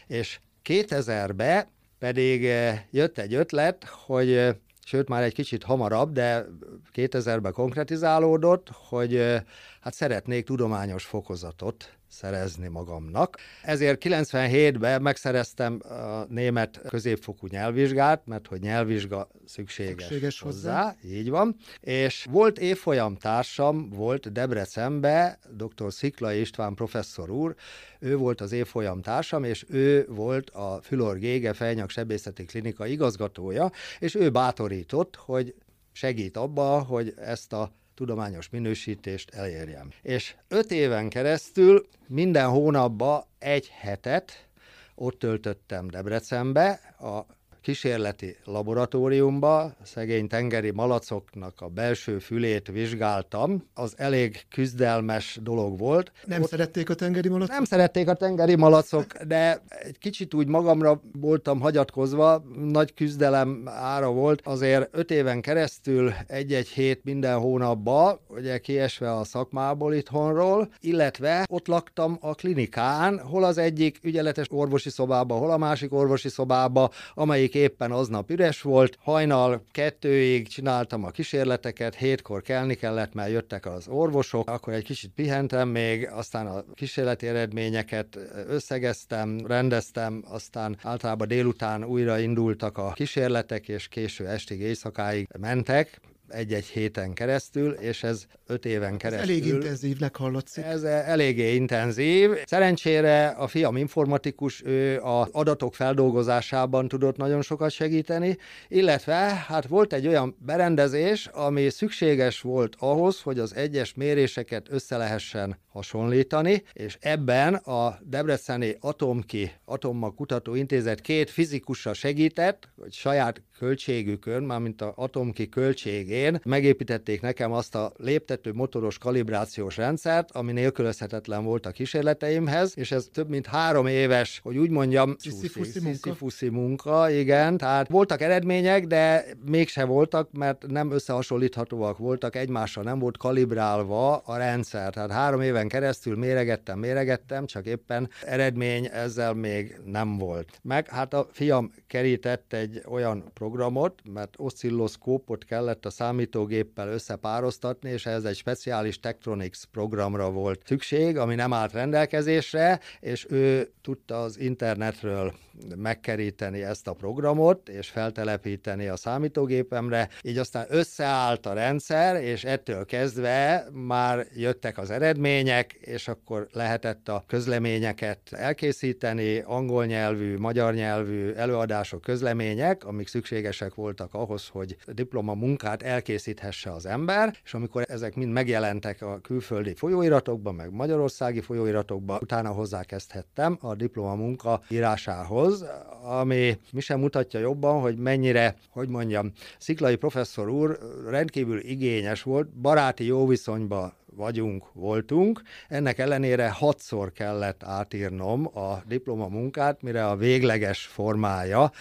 És 0.06 0.40
2000-ben 0.64 1.66
pedig 1.98 2.46
eh, 2.46 2.82
jött 2.90 3.18
egy 3.18 3.34
ötlet, 3.34 3.84
hogy 3.84 4.32
eh, 4.32 4.54
sőt 4.84 5.08
már 5.08 5.22
egy 5.22 5.34
kicsit 5.34 5.64
hamarabb, 5.64 6.12
de 6.12 6.46
2000-ben 6.94 7.52
konkretizálódott, 7.52 8.68
hogy 8.88 9.16
eh, 9.16 9.42
hát 9.80 9.94
szeretnék 9.94 10.44
tudományos 10.44 11.04
fokozatot 11.04 11.97
szerezni 12.08 12.68
magamnak. 12.68 13.38
Ezért 13.62 14.02
97-ben 14.04 15.02
megszereztem 15.02 15.80
a 15.82 16.24
német 16.28 16.80
középfokú 16.88 17.46
nyelvvizsgát, 17.46 18.26
mert 18.26 18.46
hogy 18.46 18.60
nyelvvizsga 18.60 19.28
szükséges, 19.44 20.02
szükséges 20.02 20.40
hozzá, 20.40 20.82
hozzá, 20.82 20.96
így 21.16 21.30
van. 21.30 21.56
És 21.80 22.26
volt 22.30 22.58
évfolyam 22.58 23.16
társam, 23.16 23.88
volt 23.90 24.32
Debrecenbe, 24.32 25.38
dr. 25.50 25.92
Szikla 25.92 26.32
István 26.32 26.74
professzor 26.74 27.30
úr, 27.30 27.54
ő 27.98 28.16
volt 28.16 28.40
az 28.40 28.52
évfolyam 28.52 29.02
társam, 29.02 29.44
és 29.44 29.64
ő 29.68 30.06
volt 30.08 30.50
a 30.50 30.80
Fülor 30.82 31.18
Gége 31.18 31.52
Fejnyak 31.52 31.90
Sebészeti 31.90 32.44
Klinika 32.44 32.86
igazgatója, 32.86 33.70
és 33.98 34.14
ő 34.14 34.30
bátorított, 34.30 35.16
hogy 35.16 35.54
segít 35.92 36.36
abba, 36.36 36.82
hogy 36.82 37.14
ezt 37.16 37.52
a 37.52 37.72
tudományos 37.98 38.48
minősítést 38.50 39.34
elérjem. 39.34 39.88
És 40.02 40.34
öt 40.48 40.70
éven 40.70 41.08
keresztül 41.08 41.86
minden 42.06 42.48
hónapban 42.48 43.24
egy 43.38 43.68
hetet 43.68 44.48
ott 44.94 45.18
töltöttem 45.18 45.88
Debrecenbe, 45.88 46.70
a 47.00 47.37
kísérleti 47.68 48.36
laboratóriumba, 48.44 49.72
szegény 49.82 50.26
tengeri 50.26 50.70
malacoknak 50.70 51.60
a 51.60 51.68
belső 51.68 52.18
fülét 52.18 52.68
vizsgáltam. 52.68 53.64
Az 53.74 53.94
elég 53.96 54.46
küzdelmes 54.50 55.38
dolog 55.42 55.78
volt. 55.78 56.12
Nem 56.24 56.42
Ott 56.42 56.48
szerették 56.48 56.90
a 56.90 56.94
tengeri 56.94 57.28
malacok? 57.28 57.54
Nem 57.54 57.64
szerették 57.64 58.08
a 58.08 58.14
tengeri 58.14 58.54
malacok, 58.54 59.22
de 59.22 59.62
egy 59.68 59.98
kicsit 59.98 60.34
úgy 60.34 60.46
magamra 60.46 61.00
voltam 61.20 61.60
hagyatkozva, 61.60 62.44
nagy 62.58 62.94
küzdelem 62.94 63.62
ára 63.66 64.10
volt. 64.10 64.40
Azért 64.44 64.88
öt 64.92 65.10
éven 65.10 65.40
keresztül 65.40 66.12
egy-egy 66.26 66.68
hét 66.68 67.04
minden 67.04 67.38
hónapban, 67.38 68.18
ugye 68.28 68.58
kiesve 68.58 69.16
a 69.16 69.24
szakmából 69.24 69.94
itthonról, 69.94 70.68
illetve 70.80 71.46
ott 71.50 71.66
laktam 71.66 72.18
a 72.20 72.34
klinikán, 72.34 73.18
hol 73.18 73.44
az 73.44 73.58
egyik 73.58 73.98
ügyeletes 74.02 74.46
orvosi 74.50 74.90
szobába, 74.90 75.34
hol 75.34 75.50
a 75.50 75.56
másik 75.56 75.92
orvosi 75.92 76.28
szobába, 76.28 76.90
amelyik 77.14 77.56
éppen 77.58 77.92
aznap 77.92 78.30
üres 78.30 78.62
volt, 78.62 78.98
hajnal 79.00 79.64
kettőig 79.70 80.48
csináltam 80.48 81.04
a 81.04 81.10
kísérleteket, 81.10 81.94
hétkor 81.94 82.42
kelni 82.42 82.74
kellett, 82.74 83.14
mert 83.14 83.30
jöttek 83.30 83.66
az 83.66 83.88
orvosok, 83.88 84.50
akkor 84.50 84.72
egy 84.72 84.84
kicsit 84.84 85.10
pihentem 85.14 85.68
még, 85.68 86.08
aztán 86.10 86.46
a 86.46 86.64
kísérleti 86.74 87.26
eredményeket 87.26 88.18
összegeztem, 88.48 89.46
rendeztem, 89.46 90.24
aztán 90.28 90.78
általában 90.82 91.28
délután 91.28 91.84
újra 91.84 92.18
indultak 92.18 92.78
a 92.78 92.92
kísérletek, 92.92 93.68
és 93.68 93.88
késő 93.88 94.26
estig, 94.26 94.60
éjszakáig 94.60 95.28
mentek, 95.38 96.00
egy-egy 96.28 96.66
héten 96.66 97.12
keresztül, 97.12 97.72
és 97.72 98.02
ez 98.02 98.26
öt 98.46 98.64
éven 98.64 98.96
keresztül. 98.96 99.30
Ez 99.30 99.40
elég 99.40 99.46
intenzívnek 99.46 100.16
hallatszik. 100.16 100.64
Ez 100.64 100.82
eléggé 100.82 101.54
intenzív. 101.54 102.30
Szerencsére 102.46 103.26
a 103.28 103.46
fiam 103.46 103.76
informatikus, 103.76 104.62
ő 104.64 105.00
az 105.00 105.28
adatok 105.32 105.74
feldolgozásában 105.74 106.88
tudott 106.88 107.16
nagyon 107.16 107.42
sokat 107.42 107.70
segíteni, 107.70 108.36
illetve 108.68 109.14
hát 109.48 109.66
volt 109.66 109.92
egy 109.92 110.06
olyan 110.06 110.36
berendezés, 110.38 111.26
ami 111.26 111.68
szükséges 111.68 112.40
volt 112.40 112.76
ahhoz, 112.78 113.20
hogy 113.20 113.38
az 113.38 113.54
egyes 113.54 113.94
méréseket 113.94 114.66
össze 114.70 114.96
lehessen 114.96 115.58
hasonlítani, 115.68 116.62
és 116.72 116.96
ebben 117.00 117.54
a 117.54 117.98
Debreceni 118.02 118.76
Atomki 118.80 119.52
Atommag 119.64 120.14
Kutató 120.14 120.54
Intézet 120.54 121.00
két 121.00 121.30
fizikusa 121.30 121.92
segített, 121.92 122.68
hogy 122.76 122.92
saját 122.92 123.42
költségükön, 123.58 124.42
mármint 124.42 124.82
a 124.82 124.92
Atomki 124.96 125.48
költségén 125.48 126.40
megépítették 126.44 127.20
nekem 127.20 127.52
azt 127.52 127.74
a 127.74 127.92
léptető 127.96 128.52
motoros 128.52 128.98
kalibrációs 128.98 129.76
rendszert, 129.76 130.30
ami 130.30 130.52
nélkülözhetetlen 130.52 131.44
volt 131.44 131.66
a 131.66 131.70
kísérleteimhez, 131.70 132.72
és 132.76 132.92
ez 132.92 133.08
több 133.12 133.28
mint 133.28 133.46
három 133.46 133.86
éves, 133.86 134.40
hogy 134.42 134.56
úgy 134.56 134.70
mondjam, 134.70 135.14
sziszi 135.18 136.48
munka. 136.48 136.66
munka, 136.68 137.10
igen, 137.10 137.56
tehát 137.56 137.88
voltak 137.88 138.20
eredmények, 138.20 138.86
de 138.86 139.24
mégse 139.46 139.84
voltak, 139.84 140.32
mert 140.32 140.66
nem 140.66 140.90
összehasonlíthatóak 140.90 141.98
voltak, 141.98 142.36
egymással 142.36 142.84
nem 142.84 142.98
volt 142.98 143.16
kalibrálva 143.16 144.16
a 144.16 144.36
rendszer, 144.36 144.92
tehát 144.92 145.10
három 145.10 145.40
éven 145.40 145.68
keresztül 145.68 146.16
méregettem, 146.16 146.78
méregettem, 146.78 147.46
csak 147.46 147.66
éppen 147.66 148.10
eredmény 148.26 148.88
ezzel 148.92 149.34
még 149.34 149.80
nem 149.84 150.18
volt. 150.18 150.58
Meg 150.62 150.88
hát 150.88 151.14
a 151.14 151.28
fiam 151.32 151.72
kerített 151.86 152.52
egy 152.52 152.82
olyan 152.86 153.24
programot, 153.48 154.00
mert 154.12 154.34
oszcilloszkópot 154.36 155.44
kellett 155.44 155.86
a 155.86 155.90
számítógéppel 155.90 156.88
összepároztatni, 156.88 157.90
és 157.90 158.06
ehhez 158.06 158.24
egy 158.24 158.36
speciális 158.36 159.00
Tektronix 159.00 159.64
programra 159.72 160.30
volt 160.30 160.62
szükség, 160.66 161.16
ami 161.16 161.34
nem 161.34 161.52
állt 161.52 161.72
rendelkezésre, 161.72 162.80
és 163.00 163.26
ő 163.28 163.70
tudta 163.82 164.22
az 164.22 164.38
internetről 164.38 165.32
megkeríteni 165.76 166.62
ezt 166.62 166.88
a 166.88 166.92
programot, 166.92 167.68
és 167.68 167.88
feltelepíteni 167.88 168.86
a 168.86 168.96
számítógépemre, 168.96 170.08
így 170.22 170.38
aztán 170.38 170.66
összeállt 170.68 171.46
a 171.46 171.52
rendszer, 171.52 172.22
és 172.22 172.44
ettől 172.44 172.84
kezdve 172.84 173.66
már 173.72 174.26
jöttek 174.34 174.78
az 174.78 174.90
eredmények, 174.90 175.72
és 175.72 176.08
akkor 176.08 176.48
lehetett 176.52 177.08
a 177.08 177.24
közleményeket 177.26 178.18
elkészíteni, 178.30 179.38
angol 179.38 179.84
nyelvű, 179.84 180.36
magyar 180.36 180.74
nyelvű 180.74 181.30
előadások, 181.32 182.00
közlemények, 182.00 182.84
amik 182.84 183.08
szükségesek 183.38 183.74
voltak 183.74 184.14
ahhoz, 184.14 184.48
hogy 184.48 184.76
diploma 184.86 185.34
munkát 185.34 185.82
elkészíthesse 185.82 186.72
az 186.72 186.86
ember, 186.86 187.36
és 187.44 187.54
amikor 187.54 187.84
ezek 187.88 188.14
mind 188.14 188.32
megjelentek 188.32 189.02
a 189.02 189.18
külföldi 189.20 189.74
folyóiratokban, 189.74 190.54
meg 190.54 190.72
magyarországi 190.72 191.40
folyóiratokban, 191.40 192.18
utána 192.22 192.50
hozzákezdhettem 192.50 193.58
a 193.60 193.74
diploma 193.74 194.14
munka 194.14 194.60
írásához, 194.68 195.64
ami 196.02 196.58
mi 196.72 196.80
sem 196.80 197.00
mutatja 197.00 197.40
jobban, 197.40 197.80
hogy 197.80 197.96
mennyire, 197.96 198.54
hogy 198.70 198.88
mondjam, 198.88 199.32
Sziklai 199.58 199.96
professzor 199.96 200.48
úr 200.48 200.78
rendkívül 201.08 201.60
igényes 201.60 202.22
volt, 202.22 202.48
baráti 202.48 203.04
jó 203.04 203.26
viszonyba 203.26 203.92
vagyunk, 204.16 204.64
voltunk. 204.72 205.42
Ennek 205.68 205.98
ellenére 205.98 206.50
hatszor 206.50 207.12
kellett 207.12 207.62
átírnom 207.62 208.58
a 208.58 208.82
diplomamunkát, 208.86 209.82
mire 209.82 210.06
a 210.06 210.16
végleges 210.16 210.82
formája 210.82 211.72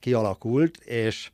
kialakult, 0.00 0.76
és 0.76 1.30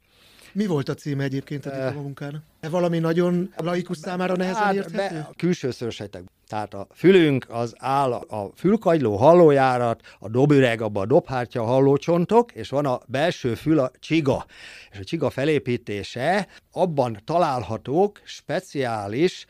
mi 0.52 0.66
volt 0.66 0.88
a 0.88 0.94
címe 0.94 1.22
egyébként 1.24 1.66
a 1.66 1.70
diplomamunkának? 1.70 2.42
E 2.60 2.68
valami 2.68 2.98
nagyon 2.98 3.52
laikus 3.56 3.96
számára 3.96 4.36
nehezen 4.36 4.62
hát, 4.62 4.74
érthető? 4.74 5.14
Be, 5.14 5.30
külső 5.36 5.70
szőrsejtek. 5.70 6.22
Tehát 6.46 6.74
a 6.74 6.86
fülünk 6.94 7.46
az 7.48 7.74
áll 7.78 8.12
a 8.12 8.50
fülkagyló 8.54 9.16
hallójárat, 9.16 10.00
a 10.18 10.28
dobüreg, 10.28 10.80
abban 10.80 11.02
a 11.02 11.06
dobhártya 11.06 11.62
hallócsontok, 11.62 12.52
és 12.52 12.68
van 12.68 12.86
a 12.86 13.00
belső 13.06 13.54
fül 13.54 13.78
a 13.78 13.90
csiga. 13.98 14.46
És 14.90 14.98
a 14.98 15.04
csiga 15.04 15.30
felépítése 15.30 16.48
abban 16.72 17.20
találhatók 17.24 18.20
speciális 18.24 19.46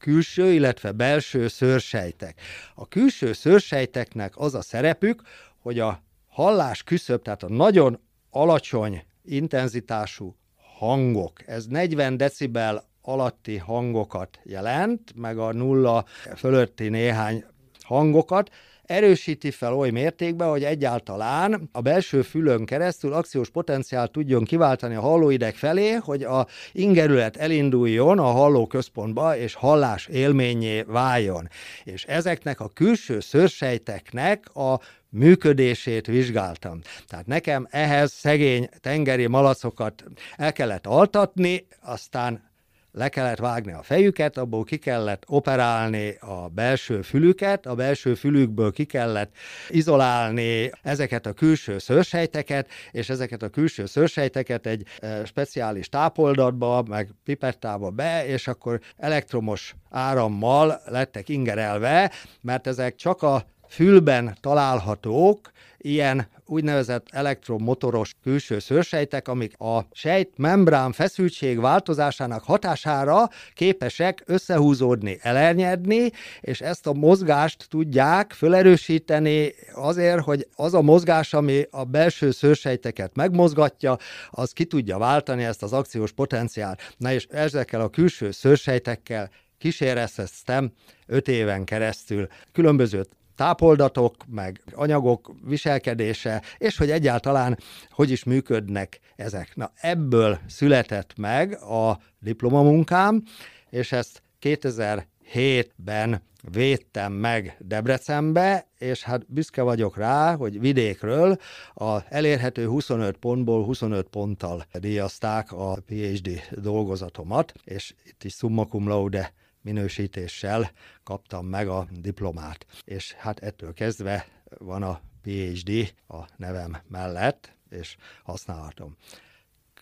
külső, 0.00 0.52
illetve 0.52 0.92
belső 0.92 1.48
szőrsejtek. 1.48 2.40
A 2.74 2.88
külső 2.88 3.32
szőrsejteknek 3.32 4.32
az 4.36 4.54
a 4.54 4.62
szerepük, 4.62 5.22
hogy 5.58 5.78
a 5.78 6.02
hallás 6.28 6.82
küszöb, 6.82 7.22
tehát 7.22 7.42
a 7.42 7.48
nagyon 7.48 8.00
alacsony 8.30 9.04
intenzitású 9.24 10.36
hangok. 10.78 11.48
Ez 11.48 11.66
40 11.66 12.16
decibel 12.16 12.88
alatti 13.02 13.56
hangokat 13.56 14.40
jelent, 14.42 15.12
meg 15.16 15.38
a 15.38 15.52
nulla 15.52 16.04
fölötti 16.36 16.88
néhány 16.88 17.44
hangokat, 17.80 18.50
erősíti 18.90 19.50
fel 19.50 19.74
oly 19.74 19.90
mértékben, 19.90 20.48
hogy 20.48 20.64
egyáltalán 20.64 21.68
a 21.72 21.80
belső 21.80 22.22
fülön 22.22 22.64
keresztül 22.64 23.12
akciós 23.12 23.50
potenciál 23.50 24.08
tudjon 24.08 24.44
kiváltani 24.44 24.94
a 24.94 25.00
hallóideg 25.00 25.54
felé, 25.54 25.92
hogy 25.92 26.22
a 26.22 26.46
ingerület 26.72 27.36
elinduljon 27.36 28.18
a 28.18 28.22
hallóközpontba, 28.22 29.36
és 29.36 29.54
hallás 29.54 30.06
élményé 30.06 30.82
váljon. 30.82 31.48
És 31.84 32.04
ezeknek 32.04 32.60
a 32.60 32.68
külső 32.68 33.20
szőrsejteknek 33.20 34.54
a 34.54 34.80
működését 35.08 36.06
vizsgáltam. 36.06 36.80
Tehát 37.06 37.26
nekem 37.26 37.66
ehhez 37.70 38.12
szegény 38.12 38.68
tengeri 38.80 39.26
malacokat 39.26 40.04
el 40.36 40.52
kellett 40.52 40.86
altatni, 40.86 41.66
aztán 41.82 42.49
le 42.92 43.08
kellett 43.08 43.38
vágni 43.38 43.72
a 43.72 43.82
fejüket, 43.82 44.36
abból 44.36 44.64
ki 44.64 44.76
kellett 44.76 45.24
operálni 45.26 46.16
a 46.20 46.48
belső 46.48 47.02
fülüket, 47.02 47.66
a 47.66 47.74
belső 47.74 48.14
fülükből 48.14 48.72
ki 48.72 48.84
kellett 48.84 49.34
izolálni 49.68 50.70
ezeket 50.82 51.26
a 51.26 51.32
külső 51.32 51.78
szőrsejteket, 51.78 52.68
és 52.90 53.08
ezeket 53.08 53.42
a 53.42 53.48
külső 53.48 53.86
szőrsejteket 53.86 54.66
egy 54.66 54.86
e, 54.98 55.24
speciális 55.24 55.88
tápoldatba, 55.88 56.82
meg 56.88 57.10
pipettába 57.24 57.90
be, 57.90 58.26
és 58.26 58.48
akkor 58.48 58.80
elektromos 58.96 59.74
árammal 59.90 60.80
lettek 60.86 61.28
ingerelve, 61.28 62.12
mert 62.40 62.66
ezek 62.66 62.94
csak 62.94 63.22
a 63.22 63.44
fülben 63.68 64.36
találhatók, 64.40 65.50
ilyen 65.82 66.28
úgynevezett 66.46 67.06
elektromotoros 67.10 68.14
külső 68.22 68.58
szőrsejtek, 68.58 69.28
amik 69.28 69.58
a 69.58 69.86
sejt 69.92 70.30
membrán 70.36 70.92
feszültség 70.92 71.60
változásának 71.60 72.44
hatására 72.44 73.28
képesek 73.54 74.22
összehúzódni, 74.26 75.18
elernyedni, 75.20 76.10
és 76.40 76.60
ezt 76.60 76.86
a 76.86 76.92
mozgást 76.92 77.66
tudják 77.68 78.32
fölerősíteni 78.32 79.54
azért, 79.72 80.20
hogy 80.20 80.48
az 80.54 80.74
a 80.74 80.82
mozgás, 80.82 81.34
ami 81.34 81.66
a 81.70 81.84
belső 81.84 82.30
szőrsejteket 82.30 83.16
megmozgatja, 83.16 83.96
az 84.30 84.52
ki 84.52 84.64
tudja 84.64 84.98
váltani 84.98 85.44
ezt 85.44 85.62
az 85.62 85.72
akciós 85.72 86.12
potenciált. 86.12 86.94
Na 86.96 87.12
és 87.12 87.26
ezekkel 87.30 87.80
a 87.80 87.88
külső 87.88 88.30
szőrsejtekkel 88.30 89.30
kíséreztem 89.58 90.72
öt 91.06 91.28
éven 91.28 91.64
keresztül 91.64 92.26
különböző 92.52 93.04
tápoldatok, 93.40 94.14
meg 94.26 94.62
anyagok 94.72 95.32
viselkedése, 95.44 96.42
és 96.58 96.76
hogy 96.76 96.90
egyáltalán 96.90 97.58
hogy 97.90 98.10
is 98.10 98.24
működnek 98.24 99.00
ezek. 99.16 99.56
Na 99.56 99.72
ebből 99.74 100.38
született 100.46 101.12
meg 101.16 101.62
a 101.62 102.00
diplomamunkám, 102.18 103.22
és 103.70 103.92
ezt 103.92 104.22
2007-ben 104.40 106.22
védtem 106.52 107.12
meg 107.12 107.56
Debrecenbe, 107.58 108.66
és 108.78 109.02
hát 109.02 109.32
büszke 109.32 109.62
vagyok 109.62 109.96
rá, 109.96 110.36
hogy 110.36 110.60
vidékről 110.60 111.36
a 111.74 111.98
elérhető 112.08 112.66
25 112.66 113.16
pontból 113.16 113.64
25 113.64 114.08
ponttal 114.08 114.64
díjazták 114.72 115.52
a 115.52 115.78
PhD 115.86 116.40
dolgozatomat, 116.50 117.52
és 117.64 117.94
itt 118.04 118.24
is 118.24 118.34
summa 118.34 118.64
cum 118.64 118.88
laude 118.88 119.32
minősítéssel 119.62 120.70
kaptam 121.02 121.46
meg 121.46 121.68
a 121.68 121.88
diplomát. 121.90 122.66
És 122.84 123.12
hát 123.12 123.38
ettől 123.38 123.72
kezdve 123.72 124.26
van 124.58 124.82
a 124.82 125.00
PhD 125.22 125.94
a 126.08 126.28
nevem 126.36 126.76
mellett, 126.88 127.52
és 127.70 127.96
használhatom. 128.22 128.96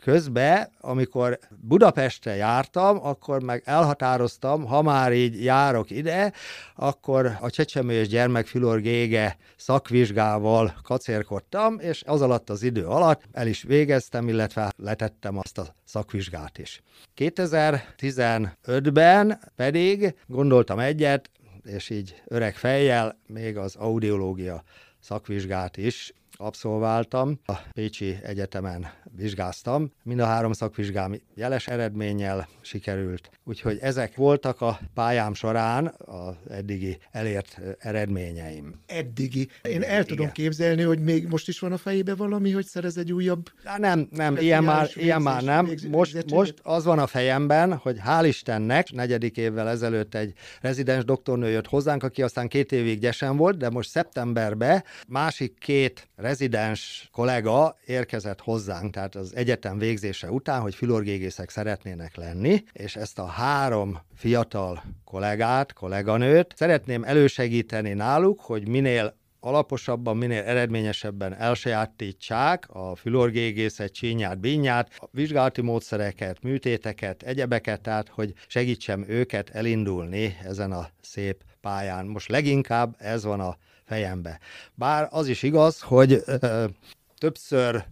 Közben, 0.08 0.68
amikor 0.80 1.38
Budapestre 1.60 2.34
jártam, 2.34 2.98
akkor 3.02 3.42
meg 3.42 3.62
elhatároztam, 3.64 4.64
ha 4.64 4.82
már 4.82 5.12
így 5.12 5.44
járok 5.44 5.90
ide, 5.90 6.32
akkor 6.74 7.36
a 7.40 7.50
csecsemő 7.50 7.92
és 7.92 8.08
gyermekfülor 8.08 8.80
gége 8.80 9.36
szakvizsgával 9.56 10.74
kacérkodtam, 10.82 11.78
és 11.80 12.02
az 12.06 12.20
alatt 12.20 12.50
az 12.50 12.62
idő 12.62 12.86
alatt 12.86 13.22
el 13.32 13.46
is 13.46 13.62
végeztem, 13.62 14.28
illetve 14.28 14.72
letettem 14.76 15.38
azt 15.38 15.58
a 15.58 15.74
szakvizsgát 15.84 16.58
is. 16.58 16.82
2015-ben 17.16 19.40
pedig 19.56 20.14
gondoltam 20.26 20.78
egyet, 20.78 21.30
és 21.64 21.90
így 21.90 22.22
öreg 22.26 22.56
fejjel 22.56 23.18
még 23.26 23.56
az 23.56 23.76
audiológia 23.76 24.62
szakvizsgát 25.00 25.76
is 25.76 26.12
abszolváltam. 26.36 27.40
A 27.46 27.56
Pécsi 27.72 28.16
Egyetemen 28.22 28.86
vizsgáztam. 29.16 29.92
Mind 30.02 30.20
a 30.20 30.24
három 30.24 30.52
szakvizsgám 30.52 31.20
jeles 31.34 31.66
eredménnyel 31.66 32.48
sikerült. 32.60 33.30
Úgyhogy 33.44 33.78
ezek 33.80 34.16
voltak 34.16 34.60
a 34.60 34.78
pályám 34.94 35.34
során 35.34 35.94
az 35.98 36.34
eddigi 36.50 36.98
elért 37.10 37.60
eredményeim. 37.78 38.74
Eddigi. 38.86 39.48
Én 39.62 39.82
el 39.82 40.04
tudom 40.04 40.22
Igen. 40.22 40.32
képzelni, 40.32 40.82
hogy 40.82 41.00
még 41.00 41.26
most 41.26 41.48
is 41.48 41.58
van 41.58 41.72
a 41.72 41.76
fejébe 41.76 42.14
valami, 42.14 42.50
hogy 42.50 42.66
szerez 42.66 42.96
egy 42.96 43.12
újabb... 43.12 43.50
Há, 43.64 43.78
nem, 43.78 44.08
nem, 44.10 44.36
ilyen 44.36 44.64
már, 44.64 44.84
végzés, 44.84 45.02
ilyen 45.02 45.22
már 45.22 45.42
nem. 45.42 45.64
Végzés, 45.64 45.90
most, 45.90 46.30
most 46.30 46.54
az 46.62 46.84
van 46.84 46.98
a 46.98 47.06
fejemben, 47.06 47.76
hogy 47.76 47.98
hál' 48.06 48.24
Istennek 48.26 48.92
negyedik 48.92 49.36
évvel 49.36 49.68
ezelőtt 49.68 50.14
egy 50.14 50.32
rezidens 50.60 51.04
doktornő 51.04 51.48
jött 51.48 51.66
hozzánk, 51.66 52.02
aki 52.02 52.22
aztán 52.22 52.48
két 52.48 52.72
évig 52.72 52.98
gyesen 52.98 53.36
volt, 53.36 53.56
de 53.56 53.70
most 53.70 53.90
szeptemberben 53.90 54.84
másik 55.08 55.58
két 55.58 56.08
rezidens 56.18 57.08
kollega 57.12 57.76
érkezett 57.86 58.40
hozzánk, 58.40 58.92
tehát 58.92 59.14
az 59.14 59.36
egyetem 59.36 59.78
végzése 59.78 60.30
után, 60.30 60.60
hogy 60.60 60.74
fülorgégészek 60.74 61.50
szeretnének 61.50 62.16
lenni, 62.16 62.62
és 62.72 62.96
ezt 62.96 63.18
a 63.18 63.26
három 63.26 63.98
fiatal 64.14 64.82
kollégát, 65.04 65.72
kolléganőt 65.72 66.54
szeretném 66.56 67.04
elősegíteni 67.04 67.92
náluk, 67.92 68.40
hogy 68.40 68.68
minél 68.68 69.16
alaposabban, 69.40 70.16
minél 70.16 70.42
eredményesebben 70.42 71.34
elsajátítsák 71.34 72.68
a 72.68 72.94
fülorgégészet, 72.96 73.92
csínyát, 73.92 74.38
bínyát, 74.38 74.90
a 74.98 75.08
vizsgálati 75.10 75.62
módszereket, 75.62 76.42
műtéteket, 76.42 77.22
egyebeket, 77.22 77.80
tehát 77.80 78.08
hogy 78.08 78.32
segítsem 78.46 79.04
őket 79.08 79.50
elindulni 79.50 80.36
ezen 80.44 80.72
a 80.72 80.88
szép 81.00 81.44
pályán. 81.60 82.06
Most 82.06 82.28
leginkább 82.28 82.94
ez 82.98 83.24
van 83.24 83.40
a 83.40 83.56
fejembe. 83.88 84.38
Bár 84.74 85.08
az 85.10 85.28
is 85.28 85.42
igaz, 85.42 85.80
hogy 85.80 86.22
ö, 86.26 86.64
többször 87.18 87.84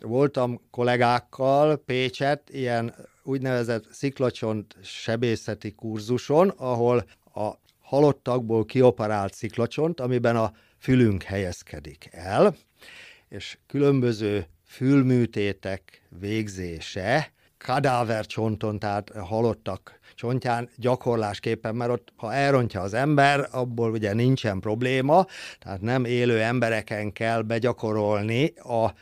voltam 0.00 0.60
kollégákkal 0.70 1.76
Pécset, 1.76 2.50
ilyen 2.50 2.94
úgynevezett 3.22 3.92
sziklacsont 3.92 4.76
sebészeti 4.82 5.72
kurzuson, 5.72 6.48
ahol 6.48 7.04
a 7.34 7.50
halottakból 7.80 8.64
kioperált 8.64 9.34
sziklacsont, 9.34 10.00
amiben 10.00 10.36
a 10.36 10.52
fülünk 10.78 11.22
helyezkedik 11.22 12.08
el, 12.10 12.56
és 13.28 13.58
különböző 13.66 14.46
fülműtétek 14.66 16.02
végzése, 16.08 17.32
kadávercsonton, 17.58 18.78
tehát 18.78 19.10
halottak 19.10 19.98
csontján 20.14 20.68
gyakorlásképpen, 20.76 21.74
mert 21.74 21.90
ott, 21.90 22.12
ha 22.16 22.32
elrontja 22.32 22.80
az 22.80 22.94
ember, 22.94 23.48
abból 23.50 23.90
ugye 23.90 24.14
nincsen 24.14 24.60
probléma, 24.60 25.26
tehát 25.58 25.80
nem 25.80 26.04
élő 26.04 26.42
embereken 26.42 27.12
kell 27.12 27.42
begyakorolni 27.42 28.52
a 28.56 28.92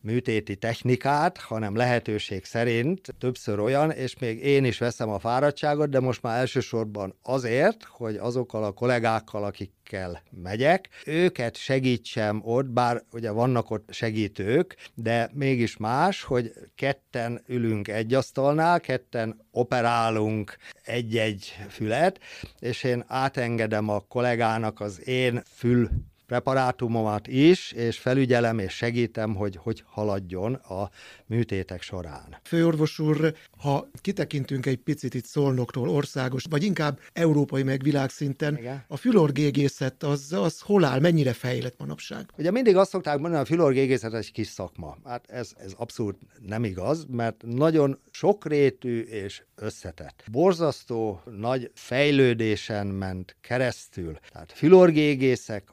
műtéti 0.00 0.56
technikát, 0.56 1.38
hanem 1.38 1.76
lehetőség 1.76 2.44
szerint 2.44 3.14
többször 3.18 3.58
olyan, 3.58 3.90
és 3.90 4.18
még 4.18 4.44
én 4.44 4.64
is 4.64 4.78
veszem 4.78 5.08
a 5.08 5.18
fáradtságot, 5.18 5.88
de 5.90 6.00
most 6.00 6.22
már 6.22 6.38
elsősorban 6.38 7.14
azért, 7.22 7.84
hogy 7.84 8.16
azokkal 8.16 8.64
a 8.64 8.72
kollégákkal, 8.72 9.44
akikkel 9.44 10.22
megyek, 10.30 10.88
őket 11.06 11.56
segítsem 11.56 12.40
ott, 12.44 12.66
bár 12.66 13.02
ugye 13.12 13.30
vannak 13.30 13.70
ott 13.70 13.88
segítők, 13.92 14.76
de 14.94 15.30
mégis 15.32 15.76
más, 15.76 16.22
hogy 16.22 16.52
ketten 16.74 17.42
ülünk 17.46 17.88
egy 17.88 18.14
asztalnál, 18.14 18.80
ketten 18.80 19.46
operálunk 19.50 20.56
egy-egy 20.84 21.56
fület, 21.68 22.20
és 22.58 22.82
én 22.82 23.04
átengedem 23.06 23.88
a 23.88 24.00
kollégának 24.00 24.80
az 24.80 25.08
én 25.08 25.42
fül 25.46 25.88
preparátumomat 26.30 27.26
is, 27.26 27.72
és 27.72 27.98
felügyelem 27.98 28.58
és 28.58 28.72
segítem, 28.72 29.34
hogy 29.34 29.56
hogy 29.62 29.82
haladjon 29.86 30.54
a 30.54 30.90
műtétek 31.26 31.82
során. 31.82 32.36
Főorvos 32.42 32.98
úr, 32.98 33.34
ha 33.58 33.88
kitekintünk 34.00 34.66
egy 34.66 34.76
picit 34.76 35.14
itt 35.14 35.24
Szolnoktól 35.24 35.88
országos, 35.88 36.44
vagy 36.50 36.62
inkább 36.64 36.98
európai 37.12 37.62
meg 37.62 37.82
világszinten, 37.82 38.56
Igen. 38.56 38.84
a 38.88 38.96
fülorgégészet 38.96 40.02
az, 40.02 40.32
az 40.32 40.60
hol 40.60 40.84
áll, 40.84 41.00
mennyire 41.00 41.32
fejlett 41.32 41.78
manapság? 41.78 42.26
Ugye 42.38 42.50
mindig 42.50 42.76
azt 42.76 42.90
szokták 42.90 43.18
mondani, 43.18 43.42
a 43.42 43.44
fülorgégészet 43.44 44.14
egy 44.14 44.32
kis 44.32 44.46
szakma. 44.46 44.96
Hát 45.04 45.30
ez, 45.30 45.52
ez 45.56 45.72
abszolút 45.76 46.16
nem 46.46 46.64
igaz, 46.64 47.06
mert 47.08 47.42
nagyon 47.46 47.98
sokrétű 48.10 49.00
és 49.00 49.42
összetett. 49.54 50.24
Borzasztó 50.30 51.20
nagy 51.24 51.70
fejlődésen 51.74 52.86
ment 52.86 53.36
keresztül. 53.40 54.18
Tehát 54.32 54.52
fülorgégészek 54.52 55.68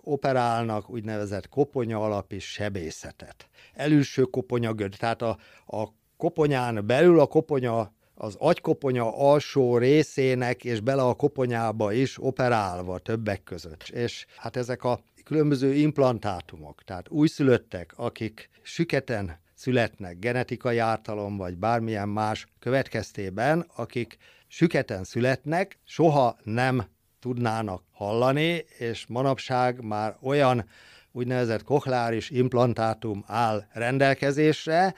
operálnak 0.47 0.89
úgynevezett 0.89 1.49
koponya 1.49 2.03
alapi 2.03 2.39
sebészetet. 2.39 3.47
Elülső 3.73 4.23
koponyagöd, 4.23 4.95
tehát 4.99 5.21
a, 5.21 5.37
a 5.65 5.87
koponyán 6.17 6.85
belül 6.85 7.19
a 7.19 7.25
koponya 7.25 7.95
az 8.19 8.35
agykoponya 8.39 9.17
alsó 9.17 9.77
részének 9.77 10.63
és 10.63 10.79
bele 10.79 11.01
a 11.01 11.13
koponyába 11.13 11.91
is 11.91 12.23
operálva 12.23 12.99
többek 12.99 13.43
között. 13.43 13.87
És 13.87 14.25
hát 14.35 14.55
ezek 14.55 14.83
a 14.83 14.99
különböző 15.23 15.73
implantátumok, 15.73 16.83
tehát 16.83 17.09
újszülöttek, 17.09 17.93
akik 17.95 18.49
süketen 18.61 19.39
születnek 19.53 20.19
genetikai 20.19 20.77
ártalom 20.77 21.37
vagy 21.37 21.57
bármilyen 21.57 22.09
más 22.09 22.47
következtében, 22.59 23.65
akik 23.75 24.17
süketen 24.47 25.03
születnek, 25.03 25.79
soha 25.83 26.37
nem 26.43 26.85
tudnának 27.27 27.81
hallani, 27.93 28.65
és 28.77 29.05
manapság 29.07 29.81
már 29.81 30.15
olyan 30.21 30.65
úgynevezett 31.11 31.63
kochláris 31.63 32.29
implantátum 32.29 33.23
áll 33.27 33.63
rendelkezésre, 33.71 34.93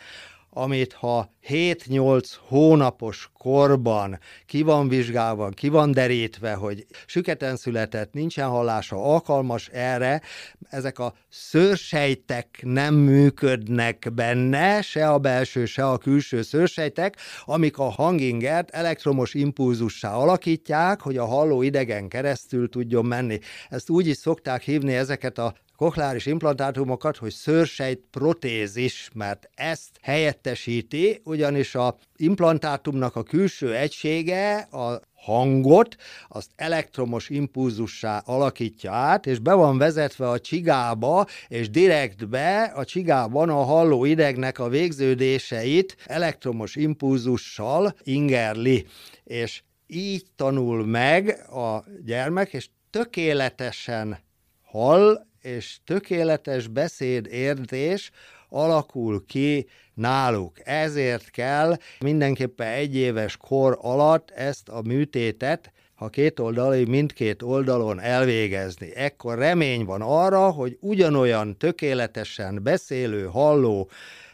amit 0.50 0.94
ha 0.94 1.34
7-8 1.48 2.30
hónapos 2.48 3.30
korban 3.38 4.20
ki 4.46 4.62
van 4.62 4.88
vizsgálva, 4.88 5.50
ki 5.50 5.70
van 5.70 5.92
derítve, 5.92 6.54
hogy 6.54 6.86
süketen 7.06 7.56
született, 7.56 8.14
nincsen 8.14 8.48
hallása, 8.48 9.04
alkalmas 9.04 9.68
erre, 9.68 10.22
ezek 10.70 11.00
a 11.00 11.14
szőrsejtek 11.30 12.60
nem 12.62 12.96
működnek 12.96 14.08
benne, 14.14 14.82
se 14.82 15.10
a 15.10 15.18
belső, 15.18 15.66
se 15.66 15.88
a 15.88 15.98
külső 15.98 16.42
szőrsejtek, 16.42 17.18
amik 17.46 17.78
a 17.78 17.90
hangingert 17.90 18.70
elektromos 18.70 19.34
impulzussá 19.34 20.14
alakítják, 20.14 21.02
hogy 21.02 21.18
a 21.18 21.26
halló 21.26 21.62
idegen 21.62 22.08
keresztül 22.08 22.70
tudjon 22.70 23.06
menni. 23.06 23.40
Ezt 23.70 23.90
úgy 23.90 24.08
is 24.08 24.18
szokták 24.18 24.62
hívni 24.62 24.94
ezeket 24.94 25.38
a 25.38 25.54
kochleáris 25.80 26.26
implantátumokat, 26.26 27.18
hogy 27.18 27.32
szőrsejt 27.32 28.04
protézis, 28.12 29.10
mert 29.14 29.50
ezt 29.56 29.90
helyettesíti, 30.02 31.22
ugyanis 31.24 31.76
a 31.76 31.98
implantátumnak 32.16 33.16
a 33.16 33.24
külső 33.24 33.76
egysége 33.76 34.58
a 34.58 35.02
hangot, 35.14 35.96
azt 36.28 36.52
elektromos 36.56 37.30
impulzussá 37.30 38.22
alakítja 38.26 38.92
át, 38.92 39.26
és 39.26 39.40
be 39.40 39.54
van 39.54 39.78
vezetve 39.78 40.30
a 40.30 40.40
csigába, 40.40 41.26
és 41.48 41.70
direktbe 41.70 42.64
a 42.64 42.86
csigában 42.86 43.50
a 43.50 43.64
halló 43.64 44.06
idegnek 44.06 44.60
a 44.60 44.70
végződéseit 44.70 45.96
elektromos 46.06 46.76
impulzussal 46.76 47.96
ingerli. 48.04 48.86
És 49.24 49.62
így 49.88 50.26
tanul 50.36 50.86
meg 50.86 51.30
a 51.52 51.84
gyermek, 52.06 52.54
és 52.54 52.70
tökéletesen 52.90 54.20
hall, 54.62 55.28
és 55.42 55.78
tökéletes 55.86 56.68
beszédértés 56.68 58.12
alakul 58.50 59.26
ki 59.26 59.68
náluk. 59.94 60.58
Ezért 60.64 61.30
kell 61.30 61.78
mindenképpen 62.00 62.68
egy 62.68 62.96
éves 62.96 63.38
kor 63.38 63.78
alatt 63.82 64.32
ezt 64.32 64.70
a 64.70 64.82
műtétet 64.82 65.72
ha 66.00 66.10
két 66.10 66.40
oldali, 66.40 66.86
mindkét 66.86 67.42
oldalon 67.42 68.00
elvégezni. 68.00 68.96
Ekkor 68.96 69.38
remény 69.38 69.86
van 69.86 70.02
arra, 70.02 70.50
hogy 70.50 70.78
ugyanolyan 70.80 71.58
tökéletesen 71.58 72.64
beszélő, 72.64 73.26
halló 73.26 73.90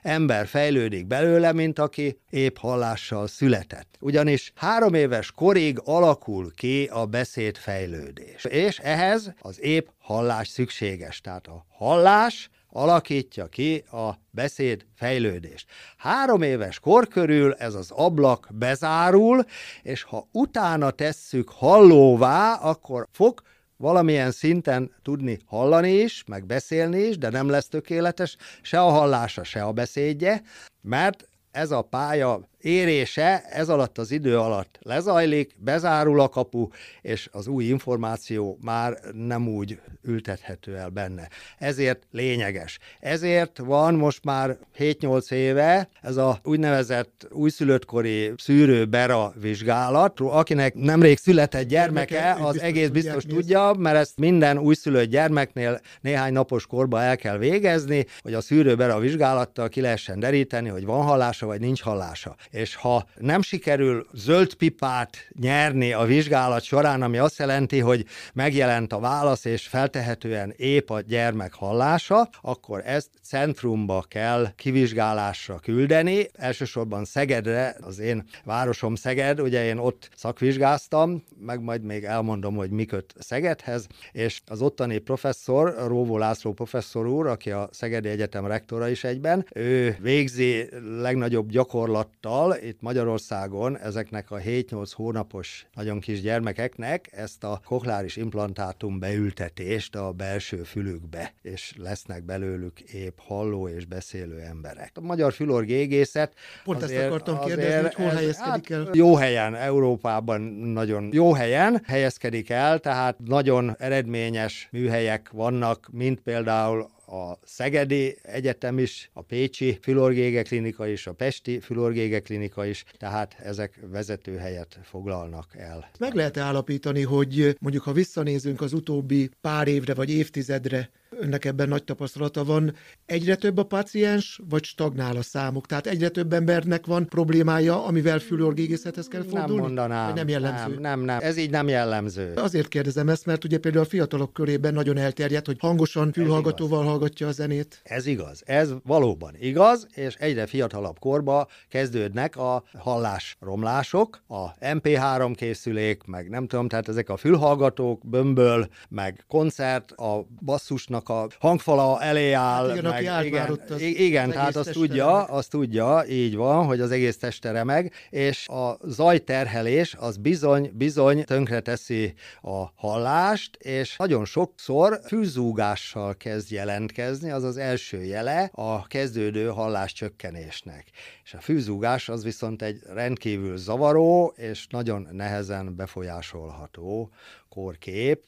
ember 0.06 0.48
fejlődik 0.48 1.08
belőle, 1.08 1.54
mint 1.54 1.80
aki 1.80 2.20
épp 2.30 2.58
hallással 2.58 3.28
született. 3.28 3.96
Ugyanis 4.00 4.52
három 4.56 4.94
éves 4.94 5.32
korig 5.32 5.80
alakul 5.84 6.52
ki 6.56 6.86
a 6.86 7.06
beszédfejlődés. 7.06 8.44
És 8.44 8.78
ehhez 8.78 9.34
az 9.40 9.62
épp 9.62 9.88
hallás 9.98 10.48
szükséges. 10.48 11.22
Tehát 11.22 11.48
a 11.48 11.66
hallás 11.70 12.50
alakítja 12.70 13.48
ki 13.48 13.84
a 13.92 14.10
beszéd 14.30 14.86
fejlődést. 14.96 15.68
Három 15.98 16.42
éves 16.42 16.80
kor 16.80 17.08
körül 17.08 17.54
ez 17.54 17.74
az 17.74 17.92
ablak 17.92 18.48
bezárul, 18.52 19.46
és 19.82 20.04
ha 20.04 20.28
utána 20.32 20.92
tesszük 20.92 21.50
hallóvá, 21.50 22.54
akkor 22.54 23.08
fog 23.12 23.42
valamilyen 23.78 24.32
szinten 24.32 24.92
tudni 25.02 25.40
hallani 25.46 25.92
is, 25.92 26.24
meg 26.28 26.46
beszélni 26.46 27.00
is, 27.00 27.18
de 27.18 27.30
nem 27.30 27.50
lesz 27.50 27.68
tökéletes 27.68 28.38
se 28.62 28.80
a 28.80 28.90
hallása, 28.90 29.44
se 29.44 29.64
a 29.64 29.72
beszédje, 29.72 30.42
mert 30.82 31.28
ez 31.52 31.72
a 31.72 31.82
pálya 31.82 32.40
érése 32.66 33.44
ez 33.50 33.70
alatt 33.70 33.98
az 33.98 34.12
idő 34.12 34.40
alatt 34.40 34.80
lezajlik, 34.82 35.56
bezárul 35.58 36.20
a 36.20 36.30
kapu, 36.30 36.68
és 37.02 37.30
az 37.32 37.48
új 37.48 37.64
információ 37.64 38.58
már 38.62 38.98
nem 39.14 39.48
úgy 39.48 39.80
ültethető 40.04 40.76
el 40.76 40.90
benne. 40.90 41.30
Ezért 41.58 42.04
lényeges. 42.12 42.80
Ezért 43.00 43.58
van 43.58 43.94
most 43.94 44.24
már 44.24 44.58
7-8 44.78 45.32
éve 45.32 45.90
ez 46.02 46.18
a 46.18 46.40
úgynevezett 46.44 47.28
újszülöttkori 47.32 48.34
szűrő-bera 48.38 49.34
vizsgálat. 49.42 50.20
Akinek 50.20 50.74
nemrég 50.74 51.18
született 51.18 51.68
gyermeke, 51.68 52.38
az 52.42 52.60
egész 52.60 52.90
biztos 52.90 53.24
tudja, 53.24 53.74
mert 53.78 53.98
ezt 53.98 54.18
minden 54.18 54.58
újszülött 54.58 55.10
gyermeknél 55.10 55.80
néhány 56.02 56.34
napos 56.34 56.68
korba 56.68 57.02
el 57.02 57.18
kell 57.18 57.38
végezni, 57.38 58.06
hogy 58.22 58.34
a 58.34 58.42
szűrő-bera 58.42 59.00
vizsgálattal 59.00 59.70
ki 59.70 59.82
lehessen 59.82 60.20
deríteni, 60.20 60.70
hogy 60.70 60.86
van 60.86 61.04
hallása 61.04 61.46
vagy 61.46 61.60
nincs 61.60 61.82
hallása 61.82 62.36
és 62.56 62.76
ha 62.76 63.08
nem 63.16 63.42
sikerül 63.42 64.08
zöld 64.14 64.54
pipát 64.54 65.28
nyerni 65.40 65.94
a 65.94 66.04
vizsgálat 66.04 66.64
során, 66.64 67.02
ami 67.02 67.18
azt 67.18 67.40
jelenti, 67.40 67.80
hogy 67.80 68.06
megjelent 68.34 68.94
a 68.94 69.00
válasz, 69.00 69.46
és 69.46 69.68
feltehetően 69.68 70.54
épp 70.58 70.90
a 70.90 71.02
gyermek 71.02 71.54
hallása, 71.54 72.30
akkor 72.42 72.82
ezt 72.86 73.10
centrumba 73.24 74.06
kell 74.08 74.54
kivizsgálásra 74.56 75.60
küldeni, 75.60 76.30
elsősorban 76.34 77.06
Szegedre, 77.06 77.76
az 77.82 78.00
én 78.00 78.24
városom 78.44 78.96
Szeged, 78.96 79.40
ugye 79.42 79.66
én 79.66 79.78
ott 79.78 80.10
szakvizsgáztam, 80.16 81.24
meg 81.40 81.62
majd 81.62 81.84
még 81.84 82.04
elmondom, 82.04 82.56
hogy 82.56 82.70
mi 82.70 82.86
köt 82.86 83.14
Szegedhez, 83.20 83.88
és 84.12 84.42
az 84.46 84.62
ottani 84.62 84.98
professzor, 84.98 85.76
Róvó 85.88 86.18
László 86.18 86.54
professzor 86.54 87.08
úr, 87.08 87.28
aki 87.28 87.52
a 87.52 87.70
Szegedi 87.72 88.10
Egyetem 88.10 88.48
rektora 88.48 88.88
is 88.88 89.04
egyben, 89.04 89.46
ő 89.54 89.98
végzi 90.02 90.70
legnagyobb 91.02 91.50
gyakorlattal 91.50 92.45
Szóval 92.46 92.64
itt 92.64 92.82
Magyarországon 92.82 93.78
ezeknek 93.78 94.32
a 94.32 94.38
7-8 94.38 94.92
hónapos 94.94 95.68
nagyon 95.74 96.00
kis 96.00 96.22
gyermekeknek 96.22 97.10
ezt 97.12 97.44
a 97.44 97.62
kokláris 97.66 98.16
implantátum 98.16 99.00
beültetést 99.00 99.96
a 99.96 100.12
belső 100.12 100.64
fülükbe, 100.64 101.34
és 101.42 101.74
lesznek 101.78 102.24
belőlük 102.24 102.80
épp 102.80 103.18
halló 103.18 103.68
és 103.68 103.86
beszélő 103.86 104.40
emberek. 104.40 104.92
A 104.94 105.02
magyar 105.02 105.34
fülorgégészet 105.34 106.34
Pont 106.64 106.84
azért, 106.84 107.00
ezt 107.00 107.08
akartam 107.08 107.40
kérdezni, 107.46 107.82
hogy 107.82 107.94
hol 107.94 108.06
ez, 108.06 108.16
helyezkedik 108.16 108.70
el? 108.70 108.86
Hát 108.86 108.96
jó 108.96 109.16
helyen, 109.16 109.56
Európában 109.56 110.42
nagyon 110.42 111.10
jó 111.12 111.34
helyen 111.34 111.82
helyezkedik 111.86 112.50
el, 112.50 112.80
tehát 112.80 113.20
nagyon 113.20 113.76
eredményes 113.80 114.68
műhelyek 114.72 115.30
vannak, 115.32 115.88
mint 115.92 116.20
például 116.20 116.90
a 117.16 117.40
Szegedi 117.44 118.18
Egyetem 118.22 118.80
is, 118.80 119.10
a 119.14 119.22
Pécsi 119.22 119.78
Fülorgége 119.82 120.42
Klinika 120.42 120.88
is, 120.88 121.08
a 121.08 121.14
Pesti 121.14 121.60
Fülorgége 121.60 122.20
Klinika 122.20 122.66
is, 122.66 122.84
tehát 122.98 123.36
ezek 123.40 123.80
vezető 123.92 124.38
helyet 124.38 124.80
foglalnak 124.84 125.56
el. 125.58 125.90
Meg 126.00 126.14
lehet 126.14 126.38
állapítani, 126.38 127.02
hogy 127.02 127.56
mondjuk 127.60 127.84
ha 127.84 127.92
visszanézünk 127.92 128.62
az 128.62 128.74
utóbbi 128.74 129.30
pár 129.42 129.68
évre 129.68 129.94
vagy 129.94 130.12
évtizedre, 130.12 130.90
önnek 131.20 131.46
ebben 131.46 131.68
nagy 131.68 131.84
tapasztalata 131.84 132.44
van, 132.44 132.76
egyre 133.06 133.36
több 133.36 133.58
a 133.58 133.64
paciens, 133.64 134.42
vagy 134.50 134.64
stagnál 134.64 135.16
a 135.16 135.22
számuk? 135.22 135.66
Tehát 135.66 135.88
egyre 135.88 136.10
több 136.10 136.34
embernek 136.34 136.86
van 136.86 137.08
problémája, 137.08 137.86
amivel 137.86 138.20
fülorgégészethez 138.20 139.08
kell 139.08 139.22
fordulni? 139.22 139.54
Nem 139.54 139.62
mondanám. 139.62 140.14
Nem 140.14 140.28
jellemző? 140.28 140.74
Nem, 140.74 140.82
nem, 140.82 141.00
nem. 141.00 141.20
Ez 141.22 141.38
így 141.38 141.50
nem 141.50 141.68
jellemző. 141.68 142.34
Azért 142.36 142.68
kérdezem 142.68 143.10
ezt, 143.10 143.26
mert 143.26 143.44
ugye 143.44 143.58
például 143.58 143.84
a 143.84 143.88
fiatalok 143.88 144.34
körében 144.34 144.74
nagyon 144.74 144.98
elterjedt, 144.98 145.46
hogy 145.46 145.58
hangosan 145.60 146.12
fülhallgatóval 146.12 146.84
hallgatja 146.84 147.28
a 147.28 147.32
zenét. 147.32 147.82
Ez 147.84 148.06
igaz. 148.06 148.42
Ez 148.46 148.74
valóban 148.84 149.34
igaz, 149.40 149.88
és 149.94 150.16
egyre 150.16 150.46
fiatalabb 150.46 151.00
korba 151.00 151.48
kezdődnek 151.70 152.38
a 152.38 152.64
hallásromlások, 152.78 154.24
a 154.28 154.54
MP3 154.54 155.34
készülék, 155.36 156.04
meg 156.04 156.30
nem 156.30 156.48
tudom, 156.48 156.68
tehát 156.68 156.88
ezek 156.88 157.10
a 157.10 157.18
fülhallgatók, 157.18 158.08
bömböl, 158.08 158.68
meg 158.90 159.24
koncert, 159.28 159.92
a 159.92 160.28
basszusnak 160.46 161.05
a 161.10 161.28
hangfala 161.40 162.02
elé 162.02 162.32
áll. 162.32 162.68
Hát 162.68 162.78
igen, 162.78 162.92
meg, 162.92 163.08
aki 163.08 163.28
igen, 163.28 163.52
ott, 163.52 163.70
az 163.70 163.82
igen 163.82 164.28
az 164.28 164.34
tehát 164.36 164.56
azt 164.56 164.72
tudja, 164.72 165.24
azt 165.24 165.50
tudja, 165.50 166.04
így 166.10 166.36
van, 166.36 166.66
hogy 166.66 166.82
az 166.82 166.92
egész 166.92 167.18
teste 167.18 167.52
remeg, 167.52 167.94
és 168.10 168.48
a 168.48 168.78
zajterhelés 168.84 169.96
az 170.00 170.18
bizony, 170.18 170.72
bizony 170.74 171.24
tönkreteszi 171.24 172.14
a 172.42 172.64
hallást, 172.76 173.56
és 173.56 173.96
nagyon 173.98 174.26
sokszor 174.26 175.00
fűzúgással 175.06 176.16
kezd 176.18 176.52
jelentkezni, 176.52 177.30
az 177.32 177.44
az 177.44 177.58
első 177.58 178.04
jele 178.04 178.50
a 178.54 178.88
kezdődő 178.88 179.48
hallás 179.48 179.94
csökkenésnek. 179.94 180.86
És 181.24 181.34
a 181.34 181.40
fűzúgás 181.40 182.10
az 182.10 182.24
viszont 182.24 182.62
egy 182.62 182.82
rendkívül 182.94 183.58
zavaró 183.58 184.34
és 184.38 184.68
nagyon 184.70 185.08
nehezen 185.12 185.76
befolyásolható 185.76 187.10
kórkép, 187.50 188.24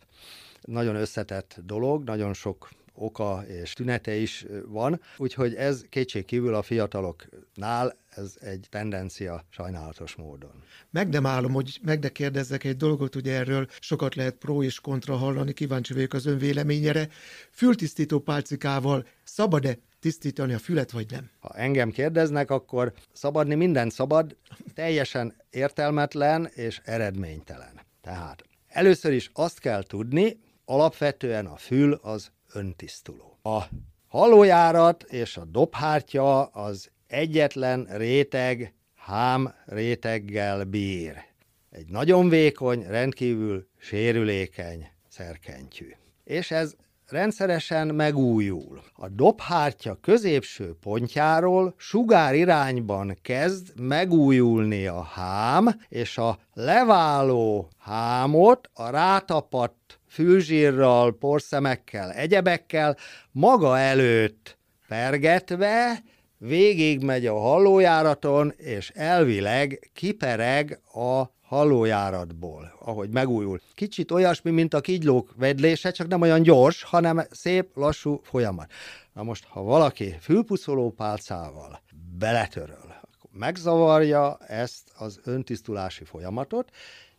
nagyon 0.67 0.95
összetett 0.95 1.60
dolog, 1.63 2.03
nagyon 2.03 2.34
sok 2.34 2.69
oka 2.93 3.43
és 3.47 3.73
tünete 3.73 4.15
is 4.15 4.45
van, 4.65 5.01
úgyhogy 5.17 5.56
ez 5.56 5.86
kétségkívül 5.89 6.56
a 6.56 6.62
fiataloknál 6.62 7.97
ez 8.15 8.36
egy 8.39 8.67
tendencia 8.69 9.43
sajnálatos 9.49 10.15
módon. 10.15 10.63
Meg 10.89 11.10
nem 11.10 11.25
állom, 11.25 11.53
hogy 11.53 11.80
meg 11.82 11.99
ne 11.99 12.10
kérdezzek 12.10 12.63
egy 12.63 12.77
dolgot, 12.77 13.15
ugye 13.15 13.34
erről 13.34 13.67
sokat 13.80 14.15
lehet 14.15 14.36
pro 14.36 14.63
és 14.63 14.80
kontra 14.80 15.15
hallani, 15.15 15.53
kíváncsi 15.53 15.93
vagyok 15.93 16.13
az 16.13 16.25
ön 16.25 16.38
véleményére. 16.38 17.10
Fültisztító 17.51 18.19
pálcikával 18.19 19.06
szabad-e 19.23 19.77
tisztítani 19.99 20.53
a 20.53 20.60
fület, 20.60 20.91
vagy 20.91 21.12
nem? 21.12 21.30
Ha 21.39 21.53
engem 21.53 21.91
kérdeznek, 21.91 22.51
akkor 22.51 22.93
szabadni 23.13 23.56
minden 23.56 23.89
szabad, 23.89 24.36
teljesen 24.73 25.36
értelmetlen 25.49 26.49
és 26.53 26.82
eredménytelen. 26.84 27.82
Tehát 28.01 28.43
először 28.67 29.12
is 29.12 29.30
azt 29.34 29.60
kell 29.60 29.84
tudni, 29.84 30.38
alapvetően 30.69 31.45
a 31.45 31.56
fül 31.56 31.99
az 32.01 32.32
öntisztuló. 32.53 33.39
A 33.43 33.62
hallójárat 34.08 35.03
és 35.03 35.38
a 35.38 35.45
dobhártya 35.45 36.43
az 36.43 36.89
egyetlen 37.08 37.88
réteg 37.91 38.73
hám 38.95 39.53
réteggel 39.65 40.63
bír. 40.63 41.23
Egy 41.69 41.88
nagyon 41.89 42.30
vékony, 42.30 42.86
rendkívül 42.88 43.67
sérülékeny 43.77 44.88
szerkentyű. 45.08 45.89
És 46.23 46.51
ez 46.51 46.75
rendszeresen 47.08 47.88
megújul. 47.88 48.82
A 48.93 49.08
dobhártya 49.10 49.97
középső 50.01 50.75
pontjáról 50.82 51.73
sugár 51.77 52.36
irányban 52.36 53.17
kezd 53.21 53.80
megújulni 53.80 54.88
a 54.88 55.01
hám, 55.01 55.82
és 55.88 56.17
a 56.17 56.39
leváló 56.53 57.69
hámot 57.77 58.69
a 58.73 58.89
rátapadt 58.89 59.96
fülzsírral, 60.17 61.17
porszemekkel, 61.17 62.12
egyebekkel 62.12 62.97
maga 63.32 63.77
előtt 63.77 64.58
pergetve 64.88 66.03
végigmegy 66.38 67.25
a 67.25 67.39
hallójáraton, 67.39 68.53
és 68.58 68.89
elvileg 68.89 69.91
kipereg 69.93 70.80
a 70.93 71.23
hallójáratból, 71.41 72.77
ahogy 72.80 73.10
megújul. 73.10 73.60
Kicsit 73.75 74.12
olyasmi, 74.12 74.51
mint 74.51 74.73
a 74.73 74.82
kigylók 74.82 75.34
vedlése, 75.36 75.91
csak 75.91 76.08
nem 76.08 76.21
olyan 76.21 76.41
gyors, 76.41 76.84
hanem 76.84 77.21
szép, 77.32 77.75
lassú 77.75 78.19
folyamat. 78.23 78.71
Na 79.13 79.23
most, 79.23 79.45
ha 79.45 79.62
valaki 79.62 80.15
fülpuszoló 80.19 80.91
pálcával 80.91 81.82
beletöröl, 82.17 82.95
akkor 83.01 83.30
megzavarja 83.34 84.38
ezt 84.47 84.91
az 84.95 85.19
öntisztulási 85.23 86.03
folyamatot, 86.03 86.69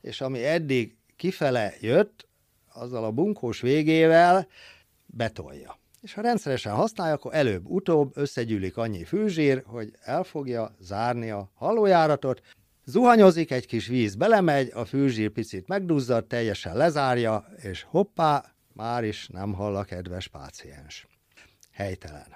és 0.01 0.21
ami 0.21 0.45
eddig 0.45 0.97
kifele 1.17 1.75
jött, 1.81 2.29
azzal 2.81 3.05
a 3.05 3.11
bunkós 3.11 3.61
végével 3.61 4.49
betolja. 5.07 5.79
És 6.01 6.15
ha 6.15 6.21
rendszeresen 6.21 6.73
használja, 6.73 7.15
akkor 7.15 7.35
előbb-utóbb 7.35 8.13
összegyűlik 8.15 8.77
annyi 8.77 9.05
fűzsír, 9.05 9.63
hogy 9.67 9.93
el 10.01 10.23
fogja 10.23 10.75
zárni 10.81 11.31
a 11.31 11.51
hallójáratot, 11.55 12.43
Zuhanyozik, 12.91 13.51
egy 13.51 13.67
kis 13.67 13.87
víz 13.87 14.15
belemegy, 14.15 14.71
a 14.75 14.85
fűzsír 14.85 15.31
picit 15.31 15.69
megduzzad, 15.69 16.27
teljesen 16.27 16.77
lezárja, 16.77 17.47
és 17.63 17.83
hoppá, 17.83 18.45
már 18.73 19.05
is 19.05 19.29
nem 19.33 19.53
hall 19.53 19.77
a 19.77 19.85
kedves 19.85 20.29
páciens. 20.29 21.07
Helytelen. 21.73 22.27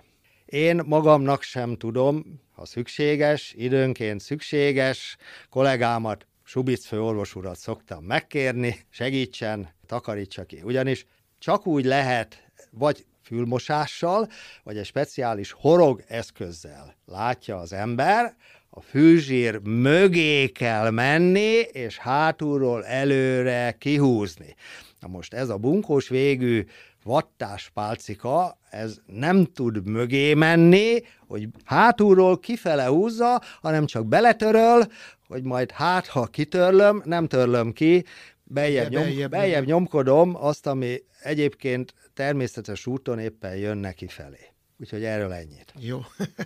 Én 0.44 0.81
magamnak 0.85 1.42
sem 1.42 1.76
tudom, 1.76 2.40
ha 2.55 2.64
szükséges, 2.64 3.55
időnként 3.57 4.20
szükséges, 4.20 5.16
kollégámat, 5.50 6.26
Subic 6.53 6.87
főorvos 6.87 7.35
urat 7.35 7.57
szoktam 7.57 8.05
megkérni, 8.05 8.77
segítsen, 8.91 9.69
takarítsa 9.87 10.45
ki. 10.45 10.61
Ugyanis 10.65 11.07
csak 11.38 11.67
úgy 11.67 11.85
lehet, 11.85 12.53
vagy 12.71 13.05
fülmosással, 13.23 14.29
vagy 14.62 14.77
egy 14.77 14.85
speciális 14.85 15.53
horog 15.53 16.05
eszközzel 16.09 16.97
látja 17.05 17.57
az 17.57 17.73
ember, 17.73 18.37
a 18.71 18.81
fűzsír 18.81 19.61
mögé 19.62 20.49
kell 20.49 20.91
menni, 20.91 21.59
és 21.59 21.99
hátulról 21.99 22.85
előre 22.85 23.77
kihúzni. 23.79 24.55
Na 25.01 25.09
most 25.09 25.35
ez 25.35 25.49
a 25.49 25.57
bunkós 25.57 26.09
végű 26.09 26.65
vattás 27.03 27.71
pálcika, 27.75 28.59
ez 28.71 28.97
nem 29.07 29.45
tud 29.45 29.87
mögé 29.87 30.35
menni, 30.35 31.03
hogy 31.27 31.49
hátulról 31.65 32.38
kifele 32.38 32.87
húzza, 32.87 33.41
hanem 33.61 33.87
csak 33.87 34.07
beletöröl, 34.07 34.83
hogy 35.27 35.43
majd 35.43 35.71
hát, 35.71 36.07
ha 36.07 36.27
kitörlöm, 36.27 37.03
nem 37.05 37.27
törlöm 37.27 37.73
ki, 37.73 38.05
beljebb, 38.45 38.91
nyom, 38.91 39.03
beljebb, 39.03 39.31
beljebb 39.31 39.65
nyomkodom 39.65 40.37
azt, 40.37 40.67
ami 40.67 41.03
egyébként 41.23 41.95
természetes 42.15 42.87
úton 42.87 43.19
éppen 43.19 43.57
jön 43.57 43.77
neki 43.77 44.07
felé. 44.07 44.53
Úgyhogy 44.83 45.05
erről 45.05 45.33
ennyit. 45.33 45.73
Jó. 45.79 46.01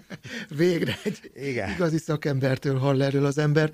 Végre 0.56 0.98
egy 1.04 1.30
Igen. 1.34 1.70
igazi 1.70 1.98
szakembertől 1.98 2.78
hall 2.78 3.02
erről 3.02 3.24
az 3.24 3.38
ember. 3.38 3.72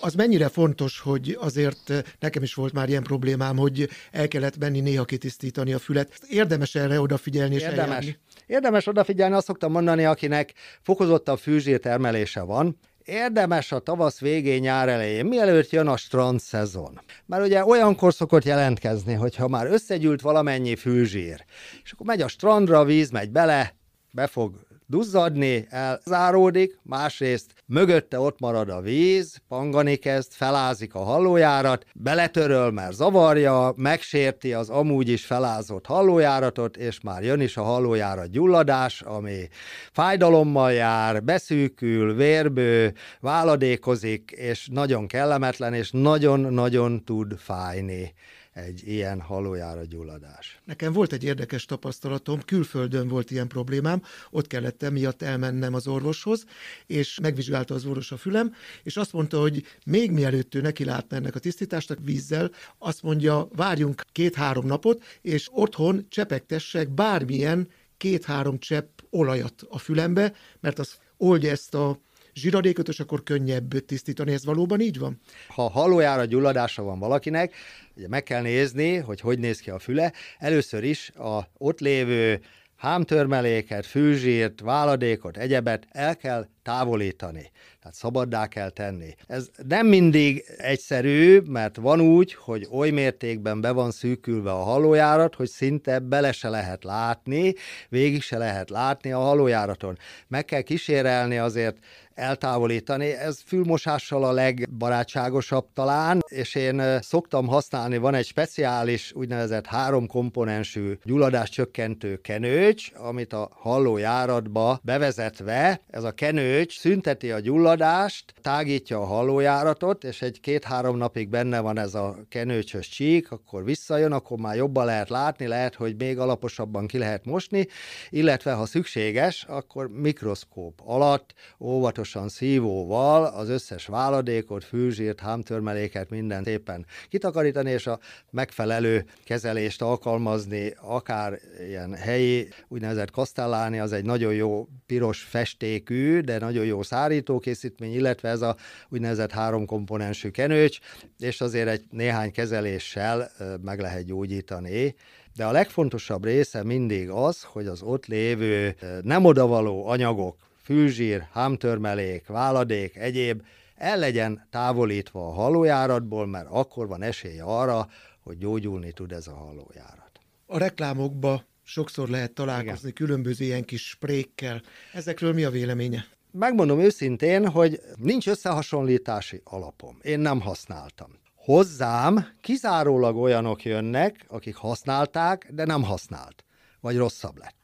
Az 0.00 0.14
mennyire 0.14 0.48
fontos, 0.48 1.00
hogy 1.00 1.36
azért 1.40 1.90
eh, 1.90 2.02
nekem 2.18 2.42
is 2.42 2.54
volt 2.54 2.72
már 2.72 2.88
ilyen 2.88 3.02
problémám, 3.02 3.56
hogy 3.56 3.88
el 4.10 4.28
kellett 4.28 4.58
menni 4.58 4.80
néha 4.80 5.04
kitisztítani 5.04 5.72
a 5.72 5.78
fület. 5.78 6.20
Érdemes 6.28 6.74
erre 6.74 7.00
odafigyelni 7.00 7.54
és 7.54 7.62
Érdemes. 7.62 7.86
Eljárni. 7.86 8.18
Érdemes 8.46 8.86
odafigyelni, 8.86 9.34
azt 9.34 9.46
szoktam 9.46 9.72
mondani, 9.72 10.04
akinek 10.04 10.52
fokozottabb 10.82 11.38
fűzsír 11.38 11.78
termelése 11.78 12.40
van, 12.40 12.78
Érdemes 13.04 13.72
a 13.72 13.78
tavasz 13.78 14.20
végén, 14.20 14.60
nyár 14.60 14.88
elején, 14.88 15.26
mielőtt 15.26 15.70
jön 15.70 15.86
a 15.86 15.96
strand 15.96 16.40
szezon. 16.40 17.00
Mert 17.26 17.44
ugye 17.44 17.64
olyankor 17.64 18.14
szokott 18.14 18.44
jelentkezni, 18.44 19.14
hogyha 19.14 19.48
már 19.48 19.66
összegyűlt 19.66 20.20
valamennyi 20.20 20.76
fűzsír, 20.76 21.44
és 21.84 21.92
akkor 21.92 22.06
megy 22.06 22.20
a 22.20 22.28
strandra, 22.28 22.78
a 22.78 22.84
víz 22.84 23.10
megy 23.10 23.30
bele, 23.30 23.74
be 24.14 24.26
fog 24.26 24.66
duzzadni, 24.86 25.66
elzáródik, 25.70 26.78
másrészt 26.82 27.54
mögötte 27.66 28.20
ott 28.20 28.40
marad 28.40 28.68
a 28.68 28.80
víz, 28.80 29.40
pangani 29.48 29.96
kezd, 29.96 30.32
felázik 30.32 30.94
a 30.94 30.98
hallójárat, 30.98 31.84
beletöröl, 31.94 32.70
mert 32.70 32.92
zavarja, 32.92 33.72
megsérti 33.76 34.52
az 34.52 34.68
amúgy 34.68 35.08
is 35.08 35.24
felázott 35.24 35.86
hallójáratot, 35.86 36.76
és 36.76 37.00
már 37.00 37.22
jön 37.22 37.40
is 37.40 37.56
a 37.56 37.62
hallójárat 37.62 38.30
gyulladás, 38.30 39.00
ami 39.02 39.48
fájdalommal 39.92 40.72
jár, 40.72 41.22
beszűkül, 41.22 42.14
vérbő, 42.14 42.94
váladékozik, 43.20 44.30
és 44.30 44.68
nagyon 44.72 45.06
kellemetlen, 45.06 45.74
és 45.74 45.90
nagyon-nagyon 45.90 47.04
tud 47.04 47.38
fájni 47.38 48.14
egy 48.54 48.88
ilyen 48.88 49.20
halójára 49.20 49.84
gyulladás. 49.84 50.60
Nekem 50.64 50.92
volt 50.92 51.12
egy 51.12 51.24
érdekes 51.24 51.64
tapasztalatom, 51.64 52.40
külföldön 52.44 53.08
volt 53.08 53.30
ilyen 53.30 53.48
problémám, 53.48 54.02
ott 54.30 54.46
kellett 54.46 54.82
emiatt 54.82 55.22
elmennem 55.22 55.74
az 55.74 55.86
orvoshoz, 55.86 56.44
és 56.86 57.18
megvizsgálta 57.22 57.74
az 57.74 57.84
orvos 57.84 58.12
a 58.12 58.16
fülem, 58.16 58.54
és 58.82 58.96
azt 58.96 59.12
mondta, 59.12 59.40
hogy 59.40 59.64
még 59.86 60.10
mielőtt 60.10 60.54
ő 60.54 60.60
neki 60.60 60.84
látna 60.84 61.16
ennek 61.16 61.34
a 61.34 61.38
tisztításnak 61.38 61.98
vízzel, 62.02 62.50
azt 62.78 63.02
mondja, 63.02 63.48
várjunk 63.56 64.02
két-három 64.12 64.66
napot, 64.66 65.02
és 65.22 65.48
otthon 65.52 66.06
csepegtessek 66.08 66.88
bármilyen 66.88 67.68
két-három 67.96 68.58
csepp 68.58 68.98
olajat 69.10 69.66
a 69.68 69.78
fülembe, 69.78 70.34
mert 70.60 70.78
az 70.78 70.96
oldja 71.16 71.50
ezt 71.50 71.74
a 71.74 71.98
zsiradékot, 72.34 72.88
és 72.88 73.00
akkor 73.00 73.22
könnyebb 73.22 73.84
tisztítani. 73.86 74.32
Ez 74.32 74.44
valóban 74.44 74.80
így 74.80 74.98
van? 74.98 75.20
Ha 75.48 75.68
halójára 75.68 76.24
gyulladása 76.24 76.82
van 76.82 76.98
valakinek, 76.98 77.54
ugye 77.96 78.08
meg 78.08 78.22
kell 78.22 78.42
nézni, 78.42 78.96
hogy 78.96 79.20
hogy 79.20 79.38
néz 79.38 79.58
ki 79.60 79.70
a 79.70 79.78
füle. 79.78 80.12
Először 80.38 80.84
is 80.84 81.10
a 81.10 81.48
ott 81.58 81.80
lévő 81.80 82.40
hámtörmeléket, 82.76 83.86
fűzsírt, 83.86 84.60
váladékot, 84.60 85.36
egyebet 85.36 85.86
el 85.90 86.16
kell 86.16 86.46
távolítani. 86.62 87.50
Tehát 87.80 87.96
szabaddá 87.96 88.46
kell 88.46 88.70
tenni. 88.70 89.14
Ez 89.26 89.48
nem 89.68 89.86
mindig 89.86 90.44
egyszerű, 90.56 91.40
mert 91.40 91.76
van 91.76 92.00
úgy, 92.00 92.34
hogy 92.34 92.66
oly 92.70 92.90
mértékben 92.90 93.60
be 93.60 93.70
van 93.70 93.90
szűkülve 93.90 94.50
a 94.50 94.62
halójárat, 94.62 95.34
hogy 95.34 95.48
szinte 95.48 95.98
bele 95.98 96.32
se 96.32 96.48
lehet 96.48 96.84
látni, 96.84 97.54
végig 97.88 98.22
se 98.22 98.38
lehet 98.38 98.70
látni 98.70 99.12
a 99.12 99.18
halójáraton. 99.18 99.98
Meg 100.28 100.44
kell 100.44 100.60
kísérelni 100.60 101.38
azért 101.38 101.76
eltávolítani. 102.14 103.10
Ez 103.10 103.40
fülmosással 103.46 104.24
a 104.24 104.32
legbarátságosabb 104.32 105.66
talán, 105.74 106.20
és 106.28 106.54
én 106.54 106.82
szoktam 107.00 107.46
használni, 107.46 107.98
van 107.98 108.14
egy 108.14 108.26
speciális 108.26 109.12
úgynevezett 109.12 109.66
három 109.66 110.06
komponensű 110.06 110.92
gyulladás 111.04 111.50
csökkentő 111.50 112.16
kenőcs, 112.16 112.90
amit 112.94 113.32
a 113.32 113.48
hallójáratba 113.52 114.80
bevezetve, 114.82 115.80
ez 115.90 116.04
a 116.04 116.12
kenőcs 116.12 116.78
szünteti 116.78 117.30
a 117.30 117.40
gyulladást, 117.40 118.34
tágítja 118.40 119.00
a 119.00 119.04
hallójáratot, 119.04 120.04
és 120.04 120.22
egy 120.22 120.40
két-három 120.40 120.96
napig 120.96 121.28
benne 121.28 121.60
van 121.60 121.78
ez 121.78 121.94
a 121.94 122.16
kenőcsös 122.28 122.88
csík, 122.88 123.30
akkor 123.30 123.64
visszajön, 123.64 124.12
akkor 124.12 124.38
már 124.38 124.56
jobban 124.56 124.84
lehet 124.84 125.08
látni, 125.08 125.46
lehet, 125.46 125.74
hogy 125.74 125.96
még 125.96 126.18
alaposabban 126.18 126.86
ki 126.86 126.98
lehet 126.98 127.24
mosni, 127.24 127.66
illetve 128.10 128.52
ha 128.52 128.66
szükséges, 128.66 129.44
akkor 129.48 129.88
mikroszkóp 129.88 130.80
alatt 130.84 131.34
óvatos 131.60 132.03
óvatosan 132.04 132.28
szívóval 132.28 133.24
az 133.24 133.48
összes 133.48 133.86
váladékot, 133.86 134.64
fűzsírt, 134.64 135.20
hámtörmeléket, 135.20 136.10
minden 136.10 136.44
szépen 136.44 136.86
kitakarítani, 137.08 137.70
és 137.70 137.86
a 137.86 137.98
megfelelő 138.30 139.04
kezelést 139.24 139.82
alkalmazni, 139.82 140.74
akár 140.80 141.38
ilyen 141.68 141.94
helyi, 141.94 142.48
úgynevezett 142.68 143.10
kasztelláni, 143.10 143.78
az 143.78 143.92
egy 143.92 144.04
nagyon 144.04 144.34
jó 144.34 144.68
piros 144.86 145.22
festékű, 145.22 146.20
de 146.20 146.38
nagyon 146.38 146.64
jó 146.64 146.82
szárítókészítmény, 146.82 147.94
illetve 147.94 148.28
ez 148.28 148.42
a 148.42 148.56
úgynevezett 148.88 149.32
háromkomponensű 149.32 150.30
kenőcs, 150.30 150.78
és 151.18 151.40
azért 151.40 151.68
egy 151.68 151.84
néhány 151.90 152.32
kezeléssel 152.32 153.30
meg 153.62 153.80
lehet 153.80 154.04
gyógyítani. 154.04 154.94
De 155.36 155.44
a 155.44 155.52
legfontosabb 155.52 156.24
része 156.24 156.64
mindig 156.64 157.10
az, 157.10 157.42
hogy 157.42 157.66
az 157.66 157.82
ott 157.82 158.06
lévő 158.06 158.74
nem 159.02 159.24
odavaló 159.24 159.86
anyagok, 159.86 160.36
fűzsír, 160.64 161.26
hámtörmelék, 161.32 162.26
váladék, 162.26 162.96
egyéb 162.96 163.42
el 163.74 163.98
legyen 163.98 164.46
távolítva 164.50 165.26
a 165.26 165.32
halójáratból, 165.32 166.26
mert 166.26 166.46
akkor 166.50 166.86
van 166.86 167.02
esély 167.02 167.40
arra, 167.40 167.88
hogy 168.22 168.38
gyógyulni 168.38 168.92
tud 168.92 169.12
ez 169.12 169.26
a 169.26 169.34
halójárat. 169.34 170.10
A 170.46 170.58
reklámokba 170.58 171.44
sokszor 171.62 172.08
lehet 172.08 172.32
találkozni 172.32 172.88
Igen. 172.88 173.06
különböző 173.06 173.44
ilyen 173.44 173.64
kis 173.64 173.88
sprékkel. 173.88 174.62
Ezekről 174.92 175.32
mi 175.32 175.44
a 175.44 175.50
véleménye? 175.50 176.04
megmondom 176.38 176.80
őszintén, 176.80 177.48
hogy 177.48 177.80
nincs 177.96 178.28
összehasonlítási 178.28 179.40
alapom. 179.44 179.98
Én 180.02 180.20
nem 180.20 180.40
használtam. 180.40 181.10
Hozzám 181.34 182.26
kizárólag 182.40 183.16
olyanok 183.16 183.64
jönnek, 183.64 184.24
akik 184.28 184.54
használták, 184.54 185.48
de 185.50 185.64
nem 185.64 185.82
használt, 185.82 186.44
vagy 186.80 186.96
rosszabb 186.96 187.38
lett. 187.38 187.63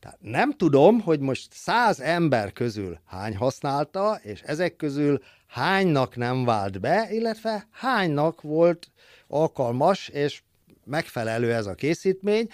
Tehát 0.00 0.18
nem 0.20 0.52
tudom, 0.52 1.00
hogy 1.00 1.20
most 1.20 1.52
száz 1.52 2.00
ember 2.00 2.52
közül 2.52 2.98
hány 3.06 3.36
használta, 3.36 4.18
és 4.22 4.40
ezek 4.42 4.76
közül 4.76 5.22
hánynak 5.46 6.16
nem 6.16 6.44
vált 6.44 6.80
be, 6.80 7.08
illetve 7.10 7.66
hánynak 7.70 8.40
volt 8.40 8.90
alkalmas 9.28 10.08
és 10.08 10.42
megfelelő 10.84 11.54
ez 11.54 11.66
a 11.66 11.74
készítmény, 11.74 12.48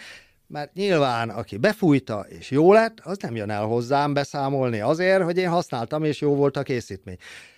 mert 0.46 0.74
nyilván, 0.74 1.30
aki 1.30 1.56
befújta 1.56 2.26
és 2.28 2.50
jó 2.50 2.72
lett, 2.72 3.00
az 3.00 3.18
nem 3.20 3.36
jön 3.36 3.50
el 3.50 3.64
hozzám 3.64 4.14
beszámolni 4.14 4.80
azért, 4.80 5.22
hogy 5.22 5.36
én 5.36 5.48
használtam 5.48 6.04
és 6.04 6.20
jó 6.20 6.34
volt 6.34 6.56
a 6.56 6.62
készítmény. 6.62 7.16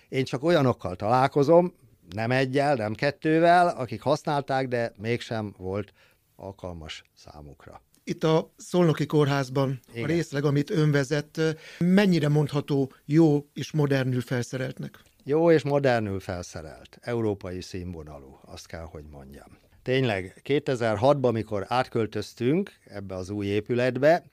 Én 0.09 0.23
csak 0.23 0.43
olyanokkal 0.43 0.95
találkozom, 0.95 1.73
nem 2.09 2.31
egyel, 2.31 2.75
nem 2.75 2.93
kettővel, 2.93 3.67
akik 3.67 4.01
használták, 4.01 4.67
de 4.67 4.93
mégsem 4.97 5.53
volt 5.57 5.93
alkalmas 6.35 7.03
számukra. 7.15 7.86
Itt 8.09 8.23
a 8.23 8.53
Szolnoki 8.57 9.05
Kórházban 9.05 9.79
Igen. 9.91 10.03
a 10.03 10.07
részleg, 10.07 10.43
amit 10.43 10.69
ön 10.69 10.91
vezet, 10.91 11.41
mennyire 11.79 12.29
mondható 12.29 12.91
jó 13.05 13.45
és 13.53 13.71
modernül 13.71 14.21
felszereltnek? 14.21 14.99
Jó 15.23 15.51
és 15.51 15.63
modernül 15.63 16.19
felszerelt, 16.19 16.97
európai 17.01 17.61
színvonalú, 17.61 18.39
azt 18.45 18.67
kell, 18.67 18.83
hogy 18.83 19.03
mondjam. 19.11 19.57
Tényleg, 19.81 20.41
2006-ban, 20.43 21.23
amikor 21.23 21.65
átköltöztünk 21.67 22.71
ebbe 22.85 23.15
az 23.15 23.29
új 23.29 23.45
épületbe, 23.45 24.23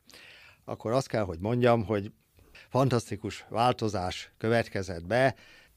akkor 0.64 0.92
azt 0.92 1.08
kell, 1.08 1.24
hogy 1.24 1.38
mondjam, 1.38 1.84
hogy 1.84 2.12
fantasztikus 2.68 3.46
változás 3.48 4.32
következett 4.38 5.06
be 5.06 5.34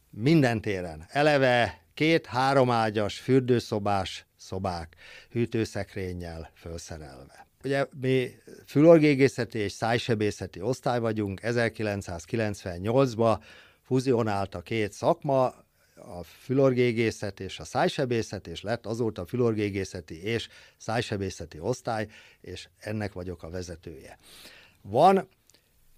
minden 0.09 0.61
téren. 0.61 1.05
Eleve 1.07 1.85
két-három 1.93 2.71
ágyas, 2.71 3.19
fürdőszobás 3.19 4.25
szobák 4.35 4.95
hűtőszekrényel 5.29 6.51
felszerelve. 6.53 7.46
Ugye 7.67 7.85
mi 7.99 8.31
fülorgégészeti 8.65 9.57
és 9.57 9.71
szájsebészeti 9.71 10.61
osztály 10.61 10.99
vagyunk, 10.99 11.39
1998-ban 11.43 13.39
fuzionált 13.81 14.55
a 14.55 14.61
két 14.61 14.91
szakma, 14.91 15.45
a 15.95 16.23
fülorgégészet 16.23 17.39
és 17.39 17.59
a 17.59 17.63
szájsebészet, 17.63 18.47
és 18.47 18.61
lett 18.61 18.85
azóta 18.85 19.21
a 19.21 19.25
fülorgégészeti 19.25 20.23
és 20.23 20.47
szájsebészeti 20.77 21.59
osztály, 21.59 22.07
és 22.41 22.67
ennek 22.79 23.13
vagyok 23.13 23.43
a 23.43 23.49
vezetője. 23.49 24.17
Van 24.81 25.27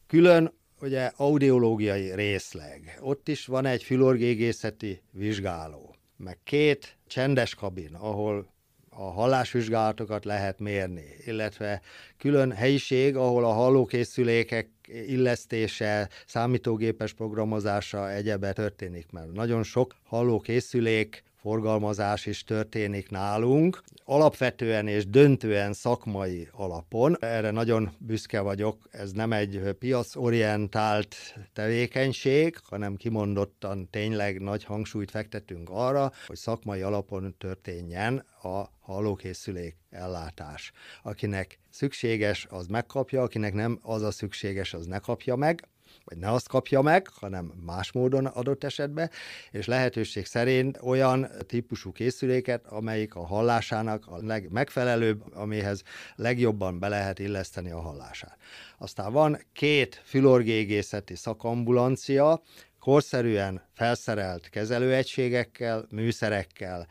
külön 0.07 0.53
ugye 0.81 1.11
audiológiai 1.15 2.15
részleg, 2.15 2.97
ott 3.01 3.27
is 3.27 3.45
van 3.45 3.65
egy 3.65 3.83
fülorgégészeti 3.83 5.01
vizsgáló, 5.11 5.95
meg 6.17 6.37
két 6.43 6.97
csendes 7.07 7.55
kabin, 7.55 7.93
ahol 7.95 8.57
a 8.99 9.11
hallásvizsgálatokat 9.11 10.25
lehet 10.25 10.59
mérni, 10.59 11.03
illetve 11.25 11.81
külön 12.17 12.51
helyiség, 12.51 13.15
ahol 13.15 13.45
a 13.45 13.51
hallókészülékek 13.51 14.69
illesztése, 15.07 16.09
számítógépes 16.25 17.13
programozása, 17.13 18.11
egyebe 18.11 18.53
történik, 18.53 19.11
mert 19.11 19.31
nagyon 19.31 19.63
sok 19.63 19.95
hallókészülék 20.03 21.23
forgalmazás 21.41 22.25
is 22.25 22.43
történik 22.43 23.09
nálunk, 23.09 23.83
alapvetően 24.03 24.87
és 24.87 25.07
döntően 25.07 25.73
szakmai 25.73 26.47
alapon. 26.51 27.17
Erre 27.19 27.51
nagyon 27.51 27.91
büszke 27.97 28.39
vagyok, 28.39 28.87
ez 28.91 29.11
nem 29.11 29.33
egy 29.33 29.75
piacorientált 29.79 31.15
tevékenység, 31.53 32.57
hanem 32.63 32.95
kimondottan 32.95 33.89
tényleg 33.89 34.41
nagy 34.41 34.63
hangsúlyt 34.63 35.11
fektetünk 35.11 35.69
arra, 35.69 36.11
hogy 36.27 36.37
szakmai 36.37 36.81
alapon 36.81 37.35
történjen 37.37 38.25
a 38.41 38.63
hallókészülék 38.79 39.75
ellátás. 39.89 40.71
Akinek 41.03 41.59
szükséges, 41.69 42.47
az 42.49 42.67
megkapja, 42.67 43.21
akinek 43.21 43.53
nem 43.53 43.79
az 43.81 44.01
a 44.01 44.11
szükséges, 44.11 44.73
az 44.73 44.85
ne 44.85 44.99
kapja 44.99 45.35
meg 45.35 45.67
vagy 46.09 46.17
ne 46.17 46.31
azt 46.31 46.47
kapja 46.47 46.81
meg, 46.81 47.07
hanem 47.13 47.53
más 47.65 47.91
módon 47.91 48.25
adott 48.25 48.63
esetben, 48.63 49.09
és 49.51 49.65
lehetőség 49.65 50.25
szerint 50.25 50.79
olyan 50.81 51.27
típusú 51.47 51.91
készüléket, 51.91 52.65
amelyik 52.65 53.15
a 53.15 53.25
hallásának 53.25 54.07
a 54.07 54.17
legmegfelelőbb, 54.21 55.35
amihez 55.35 55.83
legjobban 56.15 56.79
be 56.79 56.87
lehet 56.87 57.19
illeszteni 57.19 57.71
a 57.71 57.79
hallását. 57.79 58.37
Aztán 58.77 59.11
van 59.11 59.39
két 59.53 60.01
fülorgégészeti 60.03 61.15
szakambulancia, 61.15 62.41
korszerűen 62.79 63.61
felszerelt 63.73 64.49
kezelőegységekkel, 64.49 65.85
műszerekkel, 65.89 66.87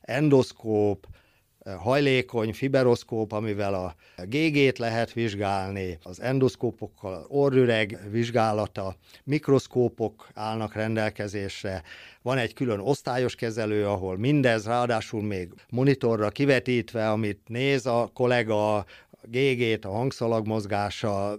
endoszkóp, 0.00 1.06
hajlékony 1.78 2.52
fiberoszkóp, 2.52 3.32
amivel 3.32 3.74
a 3.74 3.94
GG-t 4.24 4.78
lehet 4.78 5.12
vizsgálni, 5.12 5.98
az 6.02 6.20
endoszkópokkal 6.20 7.24
orrüreg 7.28 7.98
vizsgálata, 8.10 8.96
mikroszkópok 9.24 10.28
állnak 10.34 10.74
rendelkezésre, 10.74 11.82
van 12.22 12.38
egy 12.38 12.54
külön 12.54 12.80
osztályos 12.80 13.34
kezelő, 13.34 13.86
ahol 13.86 14.18
mindez 14.18 14.66
ráadásul 14.66 15.22
még 15.22 15.52
monitorra 15.68 16.28
kivetítve, 16.28 17.10
amit 17.10 17.40
néz 17.46 17.86
a 17.86 18.10
kollega, 18.14 18.84
GG-t, 19.22 19.84
a 19.84 19.90
hangszalag 19.90 20.46
mozgása, 20.46 21.38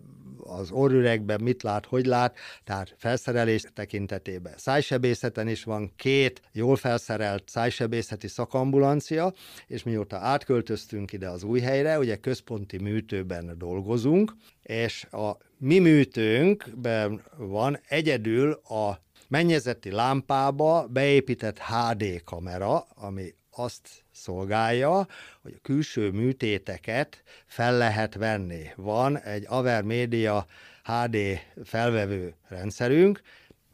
az 0.52 0.72
orrüregben 0.72 1.42
mit 1.42 1.64
lát, 1.64 1.86
hogy 1.86 2.06
lát, 2.06 2.38
tehát 2.64 2.96
felszerelés 2.98 3.64
tekintetében. 3.74 4.54
Szájsebészeten 4.58 5.48
is 5.48 5.64
van 5.64 5.94
két 5.96 6.42
jól 6.52 6.76
felszerelt 6.76 7.44
szájsebészeti 7.50 8.28
szakambulancia, 8.28 9.34
és 9.68 9.84
mióta 9.84 10.18
átköltöztünk 10.18 11.14
ide 11.14 11.30
az 11.30 11.44
új 11.44 11.60
helyre, 11.60 12.00
ugye 12.00 12.16
központi 12.16 12.78
műtőben 12.78 13.56
dolgozunk, 13.58 14.36
és 14.64 15.04
a 15.04 15.38
mi 15.58 15.80
műtőnkben 15.80 17.22
van 17.38 17.80
egyedül 17.88 18.52
a 18.52 19.02
mennyezeti 19.28 19.92
lámpába 19.92 20.88
beépített 20.88 21.60
HD 21.60 22.24
kamera, 22.24 22.80
ami 22.80 23.34
azt 23.52 24.04
szolgálja, 24.12 25.08
hogy 25.42 25.54
a 25.58 25.62
külső 25.62 26.12
műtéteket 26.12 27.24
fel 27.46 27.78
lehet 27.78 28.16
venni. 28.16 28.70
Van 28.76 29.20
egy 29.20 29.46
Aver 29.48 29.84
Media 29.84 30.46
HD 30.84 31.18
felvevő 31.64 32.34
rendszerünk, 32.48 33.22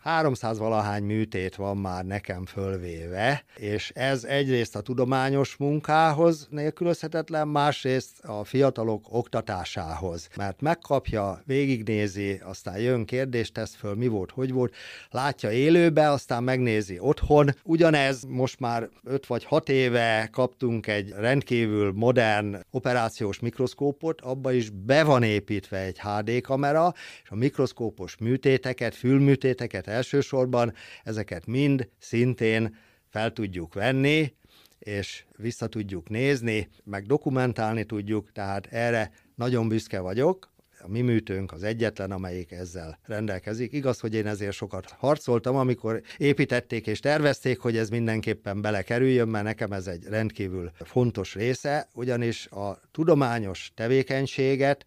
300 0.06 0.58
valahány 0.58 1.04
műtét 1.04 1.56
van 1.56 1.78
már 1.78 2.06
nekem 2.06 2.46
fölvéve, 2.46 3.44
és 3.56 3.92
ez 3.96 4.24
egyrészt 4.24 4.76
a 4.76 4.82
tudományos 4.82 5.56
munkához 5.56 6.48
nélkülözhetetlen, 6.50 7.48
másrészt 7.48 8.24
a 8.24 8.44
fiatalok 8.44 9.06
oktatásához, 9.10 10.28
mert 10.36 10.62
megkapja, 10.62 11.42
végignézi, 11.46 12.42
aztán 12.44 12.80
jön 12.80 13.06
kérdést 13.06 13.54
tesz 13.54 13.76
föl, 13.76 13.96
mi 13.96 14.08
volt, 14.08 14.32
hogy 14.32 14.52
volt, 14.52 14.76
látja 15.10 15.52
élőbe, 15.52 16.10
aztán 16.10 16.44
megnézi 16.44 17.00
otthon. 17.00 17.50
Ugyanez 17.64 18.24
most 18.24 18.60
már 18.60 18.90
5 19.04 19.26
vagy 19.26 19.44
6 19.44 19.70
éve 19.70 20.30
kaptunk 20.32 20.88
egy 20.88 21.14
rendkívül 21.18 21.92
modern 21.96 22.58
operációs 22.72 23.40
mikroszkópot, 23.40 24.22
abba 24.22 24.52
is 24.52 24.70
be 24.70 25.04
van 25.04 25.24
építve 25.24 25.78
egy 25.78 26.00
HD 26.00 26.42
kamera, 26.42 26.94
és 27.24 27.30
a 27.30 27.36
mikroszkópos 27.36 28.18
műtéteket, 28.18 28.96
fülműtéteket 28.96 29.94
elsősorban, 29.96 30.74
ezeket 31.04 31.46
mind 31.46 31.90
szintén 32.00 32.76
fel 33.10 33.32
tudjuk 33.32 33.74
venni, 33.74 34.34
és 34.80 35.24
vissza 35.38 35.68
tudjuk 35.68 36.10
nézni, 36.10 36.70
meg 36.84 37.06
dokumentálni 37.06 37.84
tudjuk, 37.84 38.32
tehát 38.32 38.68
erre 38.72 39.12
nagyon 39.36 39.68
büszke 39.68 40.00
vagyok, 40.00 40.54
a 40.86 40.88
mi 40.88 41.02
műtőnk 41.02 41.52
az 41.52 41.64
egyetlen, 41.64 42.12
amelyik 42.12 42.52
ezzel 42.52 43.00
rendelkezik. 43.04 43.74
Igaz, 43.74 44.00
hogy 44.00 44.14
én 44.14 44.28
ezért 44.28 44.52
sokat 44.52 44.90
harcoltam, 44.90 45.56
amikor 45.56 46.02
építették 46.18 46.88
és 46.88 47.00
tervezték, 47.00 47.60
hogy 47.60 47.78
ez 47.78 47.90
mindenképpen 47.90 48.62
belekerüljön, 48.62 49.28
mert 49.28 49.46
nekem 49.46 49.72
ez 49.72 49.88
egy 49.88 50.04
rendkívül 50.04 50.72
fontos 50.84 51.34
része, 51.36 51.88
ugyanis 51.94 52.48
a 52.48 52.80
tudományos 52.92 53.72
tevékenységet 53.76 54.86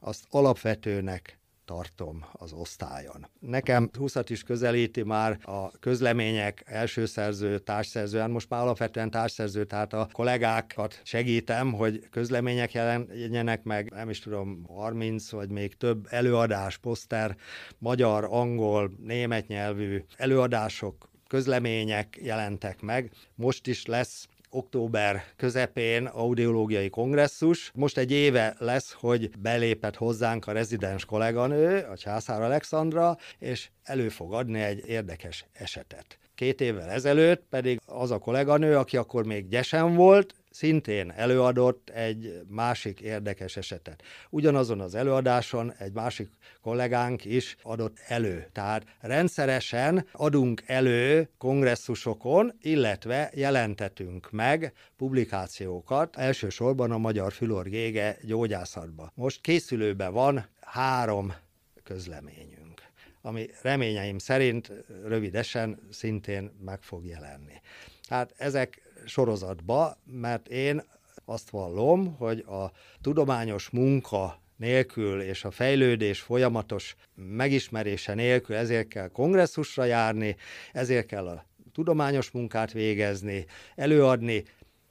azt 0.00 0.24
alapvetőnek 0.30 1.35
tartom 1.66 2.24
az 2.32 2.52
osztályon. 2.52 3.26
Nekem 3.40 3.90
20 3.98 4.16
is 4.26 4.42
közelíti 4.42 5.02
már 5.02 5.38
a 5.42 5.70
közlemények 5.70 6.62
elsőszerző, 6.66 7.58
társszerző, 7.58 8.18
hát 8.18 8.28
most 8.28 8.48
már 8.48 8.60
alapvetően 8.60 9.10
társszerző, 9.10 9.64
tehát 9.64 9.92
a 9.92 10.08
kollégákat 10.12 11.00
segítem, 11.04 11.72
hogy 11.72 12.08
közlemények 12.10 12.72
jelenjenek 12.72 13.62
meg, 13.62 13.90
nem 13.90 14.10
is 14.10 14.18
tudom, 14.18 14.64
30 14.68 15.30
vagy 15.30 15.50
még 15.50 15.76
több 15.76 16.06
előadás, 16.10 16.76
poszter, 16.76 17.36
magyar, 17.78 18.26
angol, 18.30 18.90
német 18.98 19.46
nyelvű 19.46 20.04
előadások, 20.16 21.10
közlemények 21.28 22.18
jelentek 22.22 22.80
meg. 22.80 23.10
Most 23.34 23.66
is 23.66 23.86
lesz 23.86 24.28
október 24.56 25.24
közepén 25.36 26.06
audiológiai 26.06 26.88
kongresszus. 26.88 27.70
Most 27.74 27.98
egy 27.98 28.10
éve 28.10 28.54
lesz, 28.58 28.92
hogy 28.92 29.30
belépett 29.38 29.96
hozzánk 29.96 30.46
a 30.46 30.52
rezidens 30.52 31.04
kolléganő, 31.04 31.86
a 31.90 31.96
Császár 31.96 32.42
Alexandra, 32.42 33.16
és 33.38 33.68
elő 33.82 34.08
fog 34.08 34.34
adni 34.34 34.60
egy 34.60 34.88
érdekes 34.88 35.46
esetet. 35.52 36.18
Két 36.34 36.60
évvel 36.60 36.90
ezelőtt 36.90 37.42
pedig 37.50 37.80
az 37.86 38.10
a 38.10 38.18
kolléganő, 38.18 38.76
aki 38.76 38.96
akkor 38.96 39.24
még 39.24 39.48
gyesen 39.48 39.94
volt, 39.94 40.34
szintén 40.56 41.12
előadott 41.16 41.90
egy 41.90 42.40
másik 42.48 43.00
érdekes 43.00 43.56
esetet. 43.56 44.02
Ugyanazon 44.30 44.80
az 44.80 44.94
előadáson 44.94 45.72
egy 45.78 45.92
másik 45.92 46.28
kollégánk 46.62 47.24
is 47.24 47.56
adott 47.62 47.98
elő. 48.06 48.48
Tehát 48.52 48.86
rendszeresen 49.00 50.06
adunk 50.12 50.62
elő 50.66 51.28
kongresszusokon, 51.38 52.52
illetve 52.60 53.30
jelentetünk 53.34 54.30
meg 54.30 54.72
publikációkat, 54.96 56.16
elsősorban 56.16 56.90
a 56.90 56.98
Magyar 56.98 57.32
Fülorgége 57.32 58.16
gyógyászatba. 58.22 59.12
Most 59.14 59.40
készülőben 59.40 60.12
van 60.12 60.46
három 60.60 61.34
közleményünk 61.82 62.84
ami 63.22 63.48
reményeim 63.62 64.18
szerint 64.18 64.72
rövidesen 65.04 65.78
szintén 65.90 66.50
meg 66.64 66.82
fog 66.82 67.06
jelenni. 67.06 67.60
Tehát 68.08 68.34
ezek 68.36 68.85
sorozatba, 69.06 69.96
mert 70.04 70.48
én 70.48 70.82
azt 71.24 71.50
vallom, 71.50 72.14
hogy 72.16 72.38
a 72.38 72.72
tudományos 73.00 73.70
munka 73.70 74.40
nélkül 74.56 75.20
és 75.20 75.44
a 75.44 75.50
fejlődés 75.50 76.20
folyamatos 76.20 76.96
megismerése 77.14 78.14
nélkül 78.14 78.56
ezért 78.56 78.88
kell 78.88 79.08
kongresszusra 79.08 79.84
járni, 79.84 80.36
ezért 80.72 81.06
kell 81.06 81.26
a 81.26 81.46
tudományos 81.72 82.30
munkát 82.30 82.72
végezni, 82.72 83.46
előadni, 83.74 84.44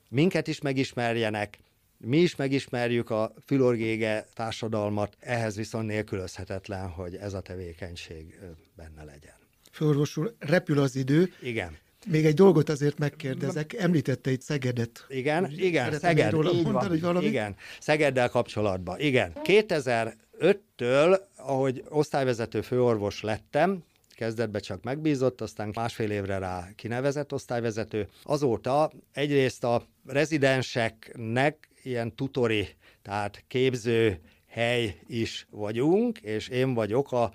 minket 0.09 0.47
is 0.47 0.61
megismerjenek, 0.61 1.59
mi 1.97 2.17
is 2.17 2.35
megismerjük 2.35 3.09
a 3.09 3.33
fülorgége 3.45 4.25
társadalmat, 4.33 5.17
ehhez 5.19 5.55
viszont 5.55 5.87
nélkülözhetetlen, 5.87 6.89
hogy 6.89 7.15
ez 7.15 7.33
a 7.33 7.41
tevékenység 7.41 8.39
benne 8.75 9.03
legyen. 9.03 9.35
Főorvos 9.71 10.17
úr, 10.17 10.35
repül 10.39 10.79
az 10.79 10.95
idő. 10.95 11.33
Igen. 11.41 11.77
Még 12.05 12.25
egy 12.25 12.33
dolgot 12.33 12.69
azért 12.69 12.97
megkérdezek. 12.97 13.73
Említette 13.73 14.31
itt 14.31 14.41
Szegedet. 14.41 15.05
Igen, 15.07 15.51
igen, 15.57 15.99
Szeged. 15.99 16.33
Így 16.33 16.63
mondani, 16.63 16.99
van. 16.99 17.15
Hogy 17.15 17.23
Igen, 17.23 17.55
Szegeddel 17.79 18.29
kapcsolatban. 18.29 18.99
Igen. 18.99 19.31
2005-től, 19.43 21.19
ahogy 21.37 21.83
osztályvezető 21.89 22.61
főorvos 22.61 23.21
lettem, 23.21 23.83
kezdetben 24.15 24.61
csak 24.61 24.83
megbízott, 24.83 25.41
aztán 25.41 25.71
másfél 25.73 26.11
évre 26.11 26.37
rá 26.37 26.69
kinevezett 26.75 27.33
osztályvezető. 27.33 28.07
Azóta 28.23 28.91
egyrészt 29.11 29.63
a 29.63 29.83
rezidenseknek 30.05 31.69
ilyen 31.83 32.15
tutori, 32.15 32.67
tehát 33.01 33.43
képző 33.47 34.19
hely 34.47 34.99
is 35.07 35.47
vagyunk, 35.49 36.17
és 36.17 36.47
én 36.47 36.73
vagyok 36.73 37.11
a 37.11 37.33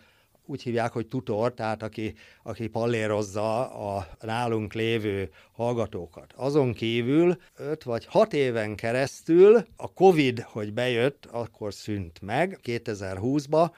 úgy 0.50 0.62
hívják, 0.62 0.92
hogy 0.92 1.06
tutor, 1.06 1.54
tehát 1.54 1.82
aki, 1.82 2.14
aki 2.42 2.66
pallérozza 2.66 3.70
a 3.96 4.06
nálunk 4.20 4.72
lévő 4.72 5.30
hallgatókat. 5.52 6.32
Azon 6.36 6.72
kívül 6.72 7.36
5 7.56 7.82
vagy 7.82 8.06
6 8.06 8.32
éven 8.32 8.74
keresztül 8.74 9.66
a 9.76 9.92
Covid, 9.92 10.40
hogy 10.40 10.72
bejött, 10.72 11.26
akkor 11.26 11.74
szűnt 11.74 12.20
meg 12.20 12.58
2020-ba, 12.62 13.70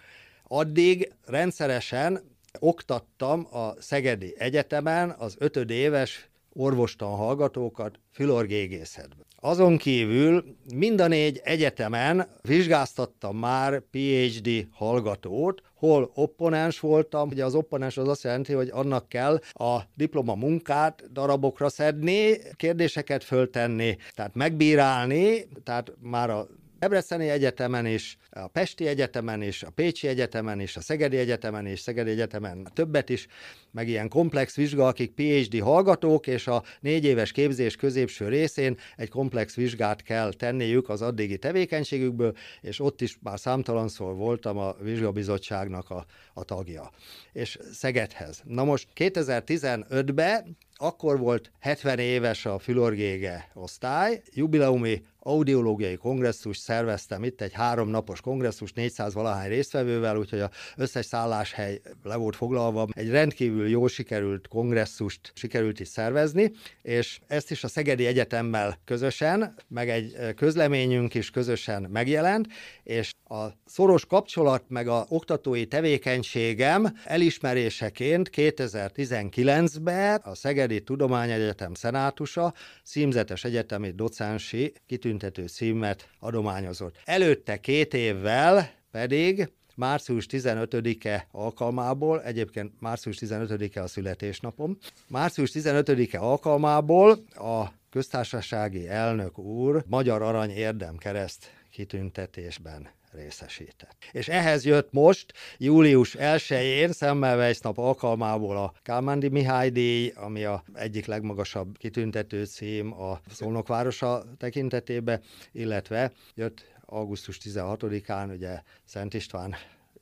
addig 0.48 1.12
rendszeresen 1.26 2.20
oktattam 2.58 3.46
a 3.50 3.74
Szegedi 3.80 4.34
Egyetemen 4.38 5.14
az 5.18 5.34
ötödéves 5.38 6.28
orvostan 6.52 7.16
hallgatókat 7.16 7.98
fülorgégészetben. 8.10 9.31
Azon 9.44 9.76
kívül 9.76 10.44
mind 10.74 11.00
a 11.00 11.06
négy 11.06 11.40
egyetemen 11.44 12.26
vizsgáztattam 12.42 13.36
már 13.36 13.82
PhD 13.90 14.66
hallgatót, 14.72 15.62
hol 15.74 16.10
opponens 16.14 16.80
voltam. 16.80 17.28
Ugye 17.28 17.44
az 17.44 17.54
opponens 17.54 17.96
az 17.96 18.08
azt 18.08 18.22
jelenti, 18.22 18.52
hogy 18.52 18.68
annak 18.72 19.08
kell 19.08 19.40
a 19.52 19.78
diploma 19.94 20.34
munkát 20.34 21.12
darabokra 21.12 21.68
szedni, 21.68 22.38
kérdéseket 22.56 23.24
föltenni, 23.24 23.96
tehát 24.14 24.34
megbírálni, 24.34 25.48
tehát 25.64 25.92
már 26.00 26.30
a 26.30 26.46
Debreceni 26.82 27.28
Egyetemen 27.28 27.86
is, 27.86 28.16
a 28.30 28.46
Pesti 28.46 28.86
Egyetemen 28.86 29.42
is, 29.42 29.62
a 29.62 29.70
Pécsi 29.70 30.08
Egyetemen 30.08 30.60
is, 30.60 30.76
a 30.76 30.80
Szegedi 30.80 31.16
Egyetemen 31.16 31.66
is, 31.66 31.80
Szegedi 31.80 32.10
Egyetemen 32.10 32.68
többet 32.74 33.08
is, 33.08 33.26
meg 33.70 33.88
ilyen 33.88 34.08
komplex 34.08 34.54
vizsga, 34.54 34.86
akik 34.86 35.14
PhD 35.14 35.60
hallgatók, 35.60 36.26
és 36.26 36.46
a 36.46 36.62
négy 36.80 37.04
éves 37.04 37.32
képzés 37.32 37.76
középső 37.76 38.28
részén 38.28 38.78
egy 38.96 39.08
komplex 39.08 39.54
vizsgát 39.54 40.02
kell 40.02 40.32
tenniük 40.32 40.88
az 40.88 41.02
addigi 41.02 41.38
tevékenységükből, 41.38 42.36
és 42.60 42.80
ott 42.80 43.00
is 43.00 43.18
már 43.20 43.38
számtalanszor 43.38 44.14
voltam 44.14 44.58
a 44.58 44.74
vizsgabizottságnak 44.80 45.90
a, 45.90 46.06
a 46.34 46.44
tagja. 46.44 46.90
És 47.32 47.58
Szegedhez. 47.72 48.42
Na 48.44 48.64
most 48.64 48.88
2015-ben 48.96 50.56
akkor 50.74 51.18
volt 51.18 51.52
70 51.60 51.98
éves 51.98 52.46
a 52.46 52.58
Fülorgége 52.58 53.50
osztály, 53.54 54.22
jubileumi 54.32 55.02
audiológiai 55.22 55.96
kongresszus 55.96 56.56
szerveztem 56.56 57.24
itt, 57.24 57.40
egy 57.40 57.52
háromnapos 57.52 58.20
kongresszus, 58.20 58.72
400 58.72 59.14
valahány 59.14 59.48
résztvevővel, 59.48 60.16
úgyhogy 60.16 60.40
az 60.40 60.50
összes 60.76 61.06
szálláshely 61.06 61.80
le 62.02 62.16
volt 62.16 62.36
foglalva. 62.36 62.86
Egy 62.92 63.10
rendkívül 63.10 63.68
jól 63.68 63.88
sikerült 63.88 64.48
kongresszust 64.48 65.32
sikerült 65.34 65.80
is 65.80 65.88
szervezni, 65.88 66.52
és 66.82 67.20
ezt 67.26 67.50
is 67.50 67.64
a 67.64 67.68
Szegedi 67.68 68.06
Egyetemmel 68.06 68.78
közösen, 68.84 69.54
meg 69.68 69.88
egy 69.88 70.34
közleményünk 70.34 71.14
is 71.14 71.30
közösen 71.30 71.82
megjelent, 71.82 72.46
és 72.82 73.12
a 73.24 73.46
szoros 73.64 74.06
kapcsolat 74.06 74.64
meg 74.68 74.88
a 74.88 75.06
oktatói 75.08 75.66
tevékenységem 75.66 76.96
elismeréseként 77.04 78.30
2019-ben 78.32 80.20
a 80.24 80.34
Szegedi 80.34 80.82
Tudományegyetem 80.82 81.74
szenátusa 81.74 82.54
címzetes 82.84 83.44
egyetemi 83.44 83.90
docensi 83.90 84.72
kitüntető 85.12 85.46
címet 85.46 86.08
adományozott. 86.18 86.96
Előtte 87.04 87.60
két 87.60 87.94
évvel 87.94 88.70
pedig 88.90 89.48
március 89.74 90.26
15-e 90.30 91.26
alkalmából, 91.30 92.22
egyébként 92.22 92.72
március 92.80 93.18
15-e 93.20 93.82
a 93.82 93.86
születésnapom, 93.86 94.76
március 95.08 95.50
15-e 95.54 96.20
alkalmából 96.20 97.10
a 97.34 97.72
köztársasági 97.90 98.88
elnök 98.88 99.38
úr 99.38 99.84
Magyar 99.86 100.22
Arany 100.22 100.50
Érdemkereszt 100.50 101.50
kitüntetésben 101.70 102.88
részesített. 103.12 103.96
És 104.12 104.28
ehhez 104.28 104.64
jött 104.64 104.92
most, 104.92 105.32
július 105.58 106.16
1-én, 106.18 106.92
Semmelweis 106.92 107.60
nap 107.60 107.78
alkalmából 107.78 108.56
a 108.56 108.72
Kálmándi 108.82 109.28
Mihály 109.28 109.70
díj, 109.70 110.12
ami 110.16 110.44
a 110.44 110.62
egyik 110.74 111.06
legmagasabb 111.06 111.78
kitüntető 111.78 112.44
cím 112.44 112.92
a 112.92 113.20
Szolnok 113.30 113.68
városa 113.68 114.24
tekintetében, 114.38 115.22
illetve 115.52 116.12
jött 116.34 116.70
augusztus 116.86 117.38
16-án, 117.44 118.34
ugye 118.34 118.62
Szent 118.84 119.14
István 119.14 119.54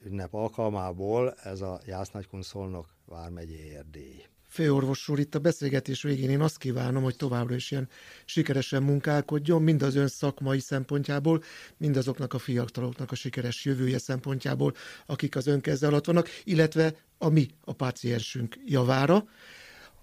ünnep 0.04 0.34
alkalmából 0.34 1.34
ez 1.42 1.60
a 1.60 1.80
Jász 1.86 2.10
Nagykun 2.10 2.42
Szolnok 2.42 2.86
vármegyéért 3.06 3.90
díj. 3.90 4.24
Főorvos 4.50 5.08
úr, 5.08 5.18
itt 5.18 5.34
a 5.34 5.38
beszélgetés 5.38 6.02
végén 6.02 6.30
én 6.30 6.40
azt 6.40 6.58
kívánom, 6.58 7.02
hogy 7.02 7.16
továbbra 7.16 7.54
is 7.54 7.70
ilyen 7.70 7.88
sikeresen 8.24 8.82
munkálkodjon, 8.82 9.62
mind 9.62 9.82
az 9.82 9.94
ön 9.94 10.08
szakmai 10.08 10.58
szempontjából, 10.58 11.42
mind 11.76 11.96
azoknak 11.96 12.34
a 12.34 12.38
fiataloknak 12.38 13.10
a 13.10 13.14
sikeres 13.14 13.64
jövője 13.64 13.98
szempontjából, 13.98 14.74
akik 15.06 15.36
az 15.36 15.46
ön 15.46 15.60
keze 15.60 15.86
alatt 15.86 16.04
vannak, 16.04 16.28
illetve 16.44 16.94
a 17.18 17.28
mi, 17.28 17.48
a 17.64 17.72
páciensünk 17.72 18.58
javára. 18.64 19.24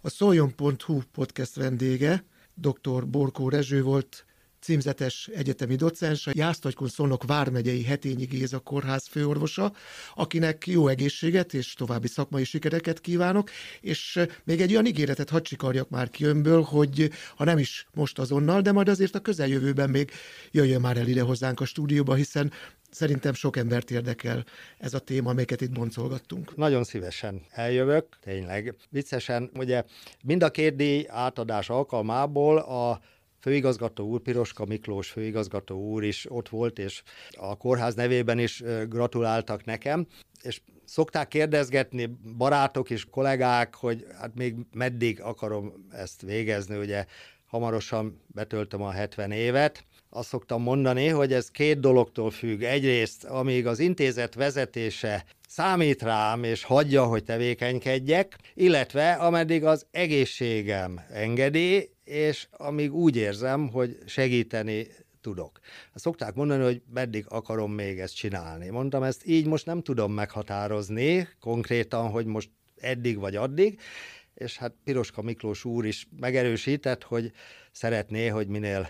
A 0.01 0.09
szoljon.hu 0.09 1.01
podcast 1.11 1.55
vendége 1.55 2.23
dr. 2.53 3.07
Borkó 3.07 3.49
Rezső 3.49 3.81
volt, 3.81 4.25
címzetes 4.67 5.29
egyetemi 5.33 5.75
docens, 5.75 6.27
a 6.27 6.31
Jásztagykon 6.33 6.87
Szolnok 6.87 7.23
Vármegyei 7.23 7.83
Hetényi 7.83 8.25
Géza 8.25 8.59
kórház 8.59 9.07
főorvosa, 9.07 9.73
akinek 10.15 10.67
jó 10.67 10.87
egészséget 10.87 11.53
és 11.53 11.73
további 11.73 12.07
szakmai 12.07 12.43
sikereket 12.43 13.01
kívánok, 13.01 13.49
és 13.81 14.19
még 14.43 14.61
egy 14.61 14.71
olyan 14.71 14.85
ígéretet 14.85 15.29
hadd 15.29 15.41
csikarjak 15.41 15.89
már 15.89 16.09
ki 16.09 16.23
önből, 16.23 16.61
hogy 16.61 17.09
ha 17.35 17.43
nem 17.43 17.57
is 17.57 17.87
most 17.93 18.19
azonnal, 18.19 18.61
de 18.61 18.71
majd 18.71 18.87
azért 18.87 19.15
a 19.15 19.19
közeljövőben 19.19 19.89
még 19.89 20.11
jöjjön 20.51 20.81
már 20.81 20.97
el 20.97 21.07
ide 21.07 21.21
hozzánk 21.21 21.59
a 21.59 21.65
stúdióba, 21.65 22.13
hiszen 22.13 22.51
Szerintem 22.89 23.33
sok 23.33 23.57
embert 23.57 23.91
érdekel 23.91 24.45
ez 24.77 24.93
a 24.93 24.99
téma, 24.99 25.29
amelyeket 25.29 25.61
itt 25.61 25.71
boncolgattunk. 25.71 26.55
Nagyon 26.55 26.83
szívesen 26.83 27.41
eljövök, 27.49 28.17
tényleg. 28.21 28.75
Viccesen, 28.89 29.49
ugye 29.55 29.83
mind 30.23 30.43
a 30.43 30.49
két 30.49 30.75
díj 30.75 31.05
átadás 31.09 31.69
alkalmából 31.69 32.57
a 32.57 33.01
főigazgató 33.39 34.07
úr, 34.07 34.21
Piroska 34.21 34.65
Miklós 34.65 35.09
főigazgató 35.09 35.79
úr 35.79 36.03
is 36.03 36.25
ott 36.29 36.49
volt, 36.49 36.79
és 36.79 37.03
a 37.31 37.57
kórház 37.57 37.95
nevében 37.95 38.39
is 38.39 38.63
gratuláltak 38.89 39.65
nekem, 39.65 40.07
és 40.41 40.61
szokták 40.85 41.27
kérdezgetni 41.27 42.17
barátok 42.37 42.89
és 42.89 43.05
kollégák, 43.05 43.75
hogy 43.75 44.05
hát 44.19 44.35
még 44.35 44.55
meddig 44.73 45.21
akarom 45.21 45.87
ezt 45.91 46.21
végezni, 46.21 46.77
ugye 46.77 47.05
hamarosan 47.45 48.21
betöltöm 48.27 48.81
a 48.81 48.91
70 48.91 49.31
évet. 49.31 49.85
Azt 50.09 50.27
szoktam 50.27 50.61
mondani, 50.61 51.07
hogy 51.07 51.33
ez 51.33 51.51
két 51.51 51.79
dologtól 51.79 52.31
függ. 52.31 52.61
Egyrészt, 52.61 53.23
amíg 53.23 53.67
az 53.67 53.79
intézet 53.79 54.33
vezetése 54.33 55.25
számít 55.47 56.01
rám, 56.01 56.43
és 56.43 56.63
hagyja, 56.63 57.05
hogy 57.05 57.23
tevékenykedjek, 57.23 58.37
illetve 58.53 59.11
ameddig 59.11 59.65
az 59.65 59.85
egészségem 59.91 60.99
engedi, 61.09 61.89
és 62.07 62.47
amíg 62.51 62.93
úgy 62.93 63.15
érzem, 63.15 63.69
hogy 63.69 63.97
segíteni 64.05 64.87
tudok. 65.21 65.59
Szokták 65.95 66.33
mondani, 66.33 66.63
hogy 66.63 66.81
meddig 66.93 67.25
akarom 67.29 67.71
még 67.71 67.99
ezt 67.99 68.15
csinálni. 68.15 68.69
Mondtam, 68.69 69.03
ezt 69.03 69.25
így 69.25 69.45
most 69.45 69.65
nem 69.65 69.81
tudom 69.81 70.13
meghatározni 70.13 71.27
konkrétan, 71.39 72.09
hogy 72.09 72.25
most 72.25 72.49
eddig 72.79 73.17
vagy 73.17 73.35
addig, 73.35 73.79
és 74.33 74.57
hát 74.57 74.73
Piroska 74.83 75.21
Miklós 75.21 75.65
úr 75.65 75.85
is 75.85 76.07
megerősített, 76.19 77.03
hogy 77.03 77.31
szeretné, 77.71 78.27
hogy 78.27 78.47
minél 78.47 78.89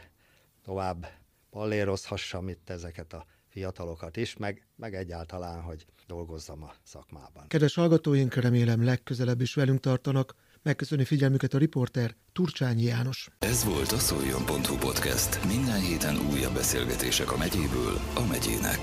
tovább 0.63 1.07
pallérozhassam 1.49 2.49
itt 2.49 2.70
ezeket 2.70 3.13
a 3.13 3.26
fiatalokat 3.47 4.18
is, 4.18 4.38
meg, 4.38 4.68
meg 4.76 4.95
egyáltalán, 4.95 5.61
hogy 5.61 5.86
dolgozzam 6.07 6.63
a 6.63 6.74
szakmában. 6.84 7.47
Kedves 7.47 7.76
hallgatóink, 7.76 8.34
remélem 8.34 8.84
legközelebb 8.84 9.41
is 9.41 9.53
velünk 9.53 9.80
tartanak. 9.80 10.36
Megköszöni 10.64 11.05
figyelmüket 11.05 11.53
a 11.53 11.58
riporter 11.58 12.16
Turcsányi 12.34 12.84
János. 12.84 13.28
Ez 13.39 13.64
volt 13.64 13.91
a 13.91 13.97
szoljon.hu 13.97 14.78
podcast. 14.78 15.45
Minden 15.45 15.82
héten 15.82 16.16
újabb 16.32 16.53
beszélgetések 16.53 17.32
a 17.32 17.38
megyéből 17.38 17.99
a 18.16 18.26
megyének. 18.30 18.80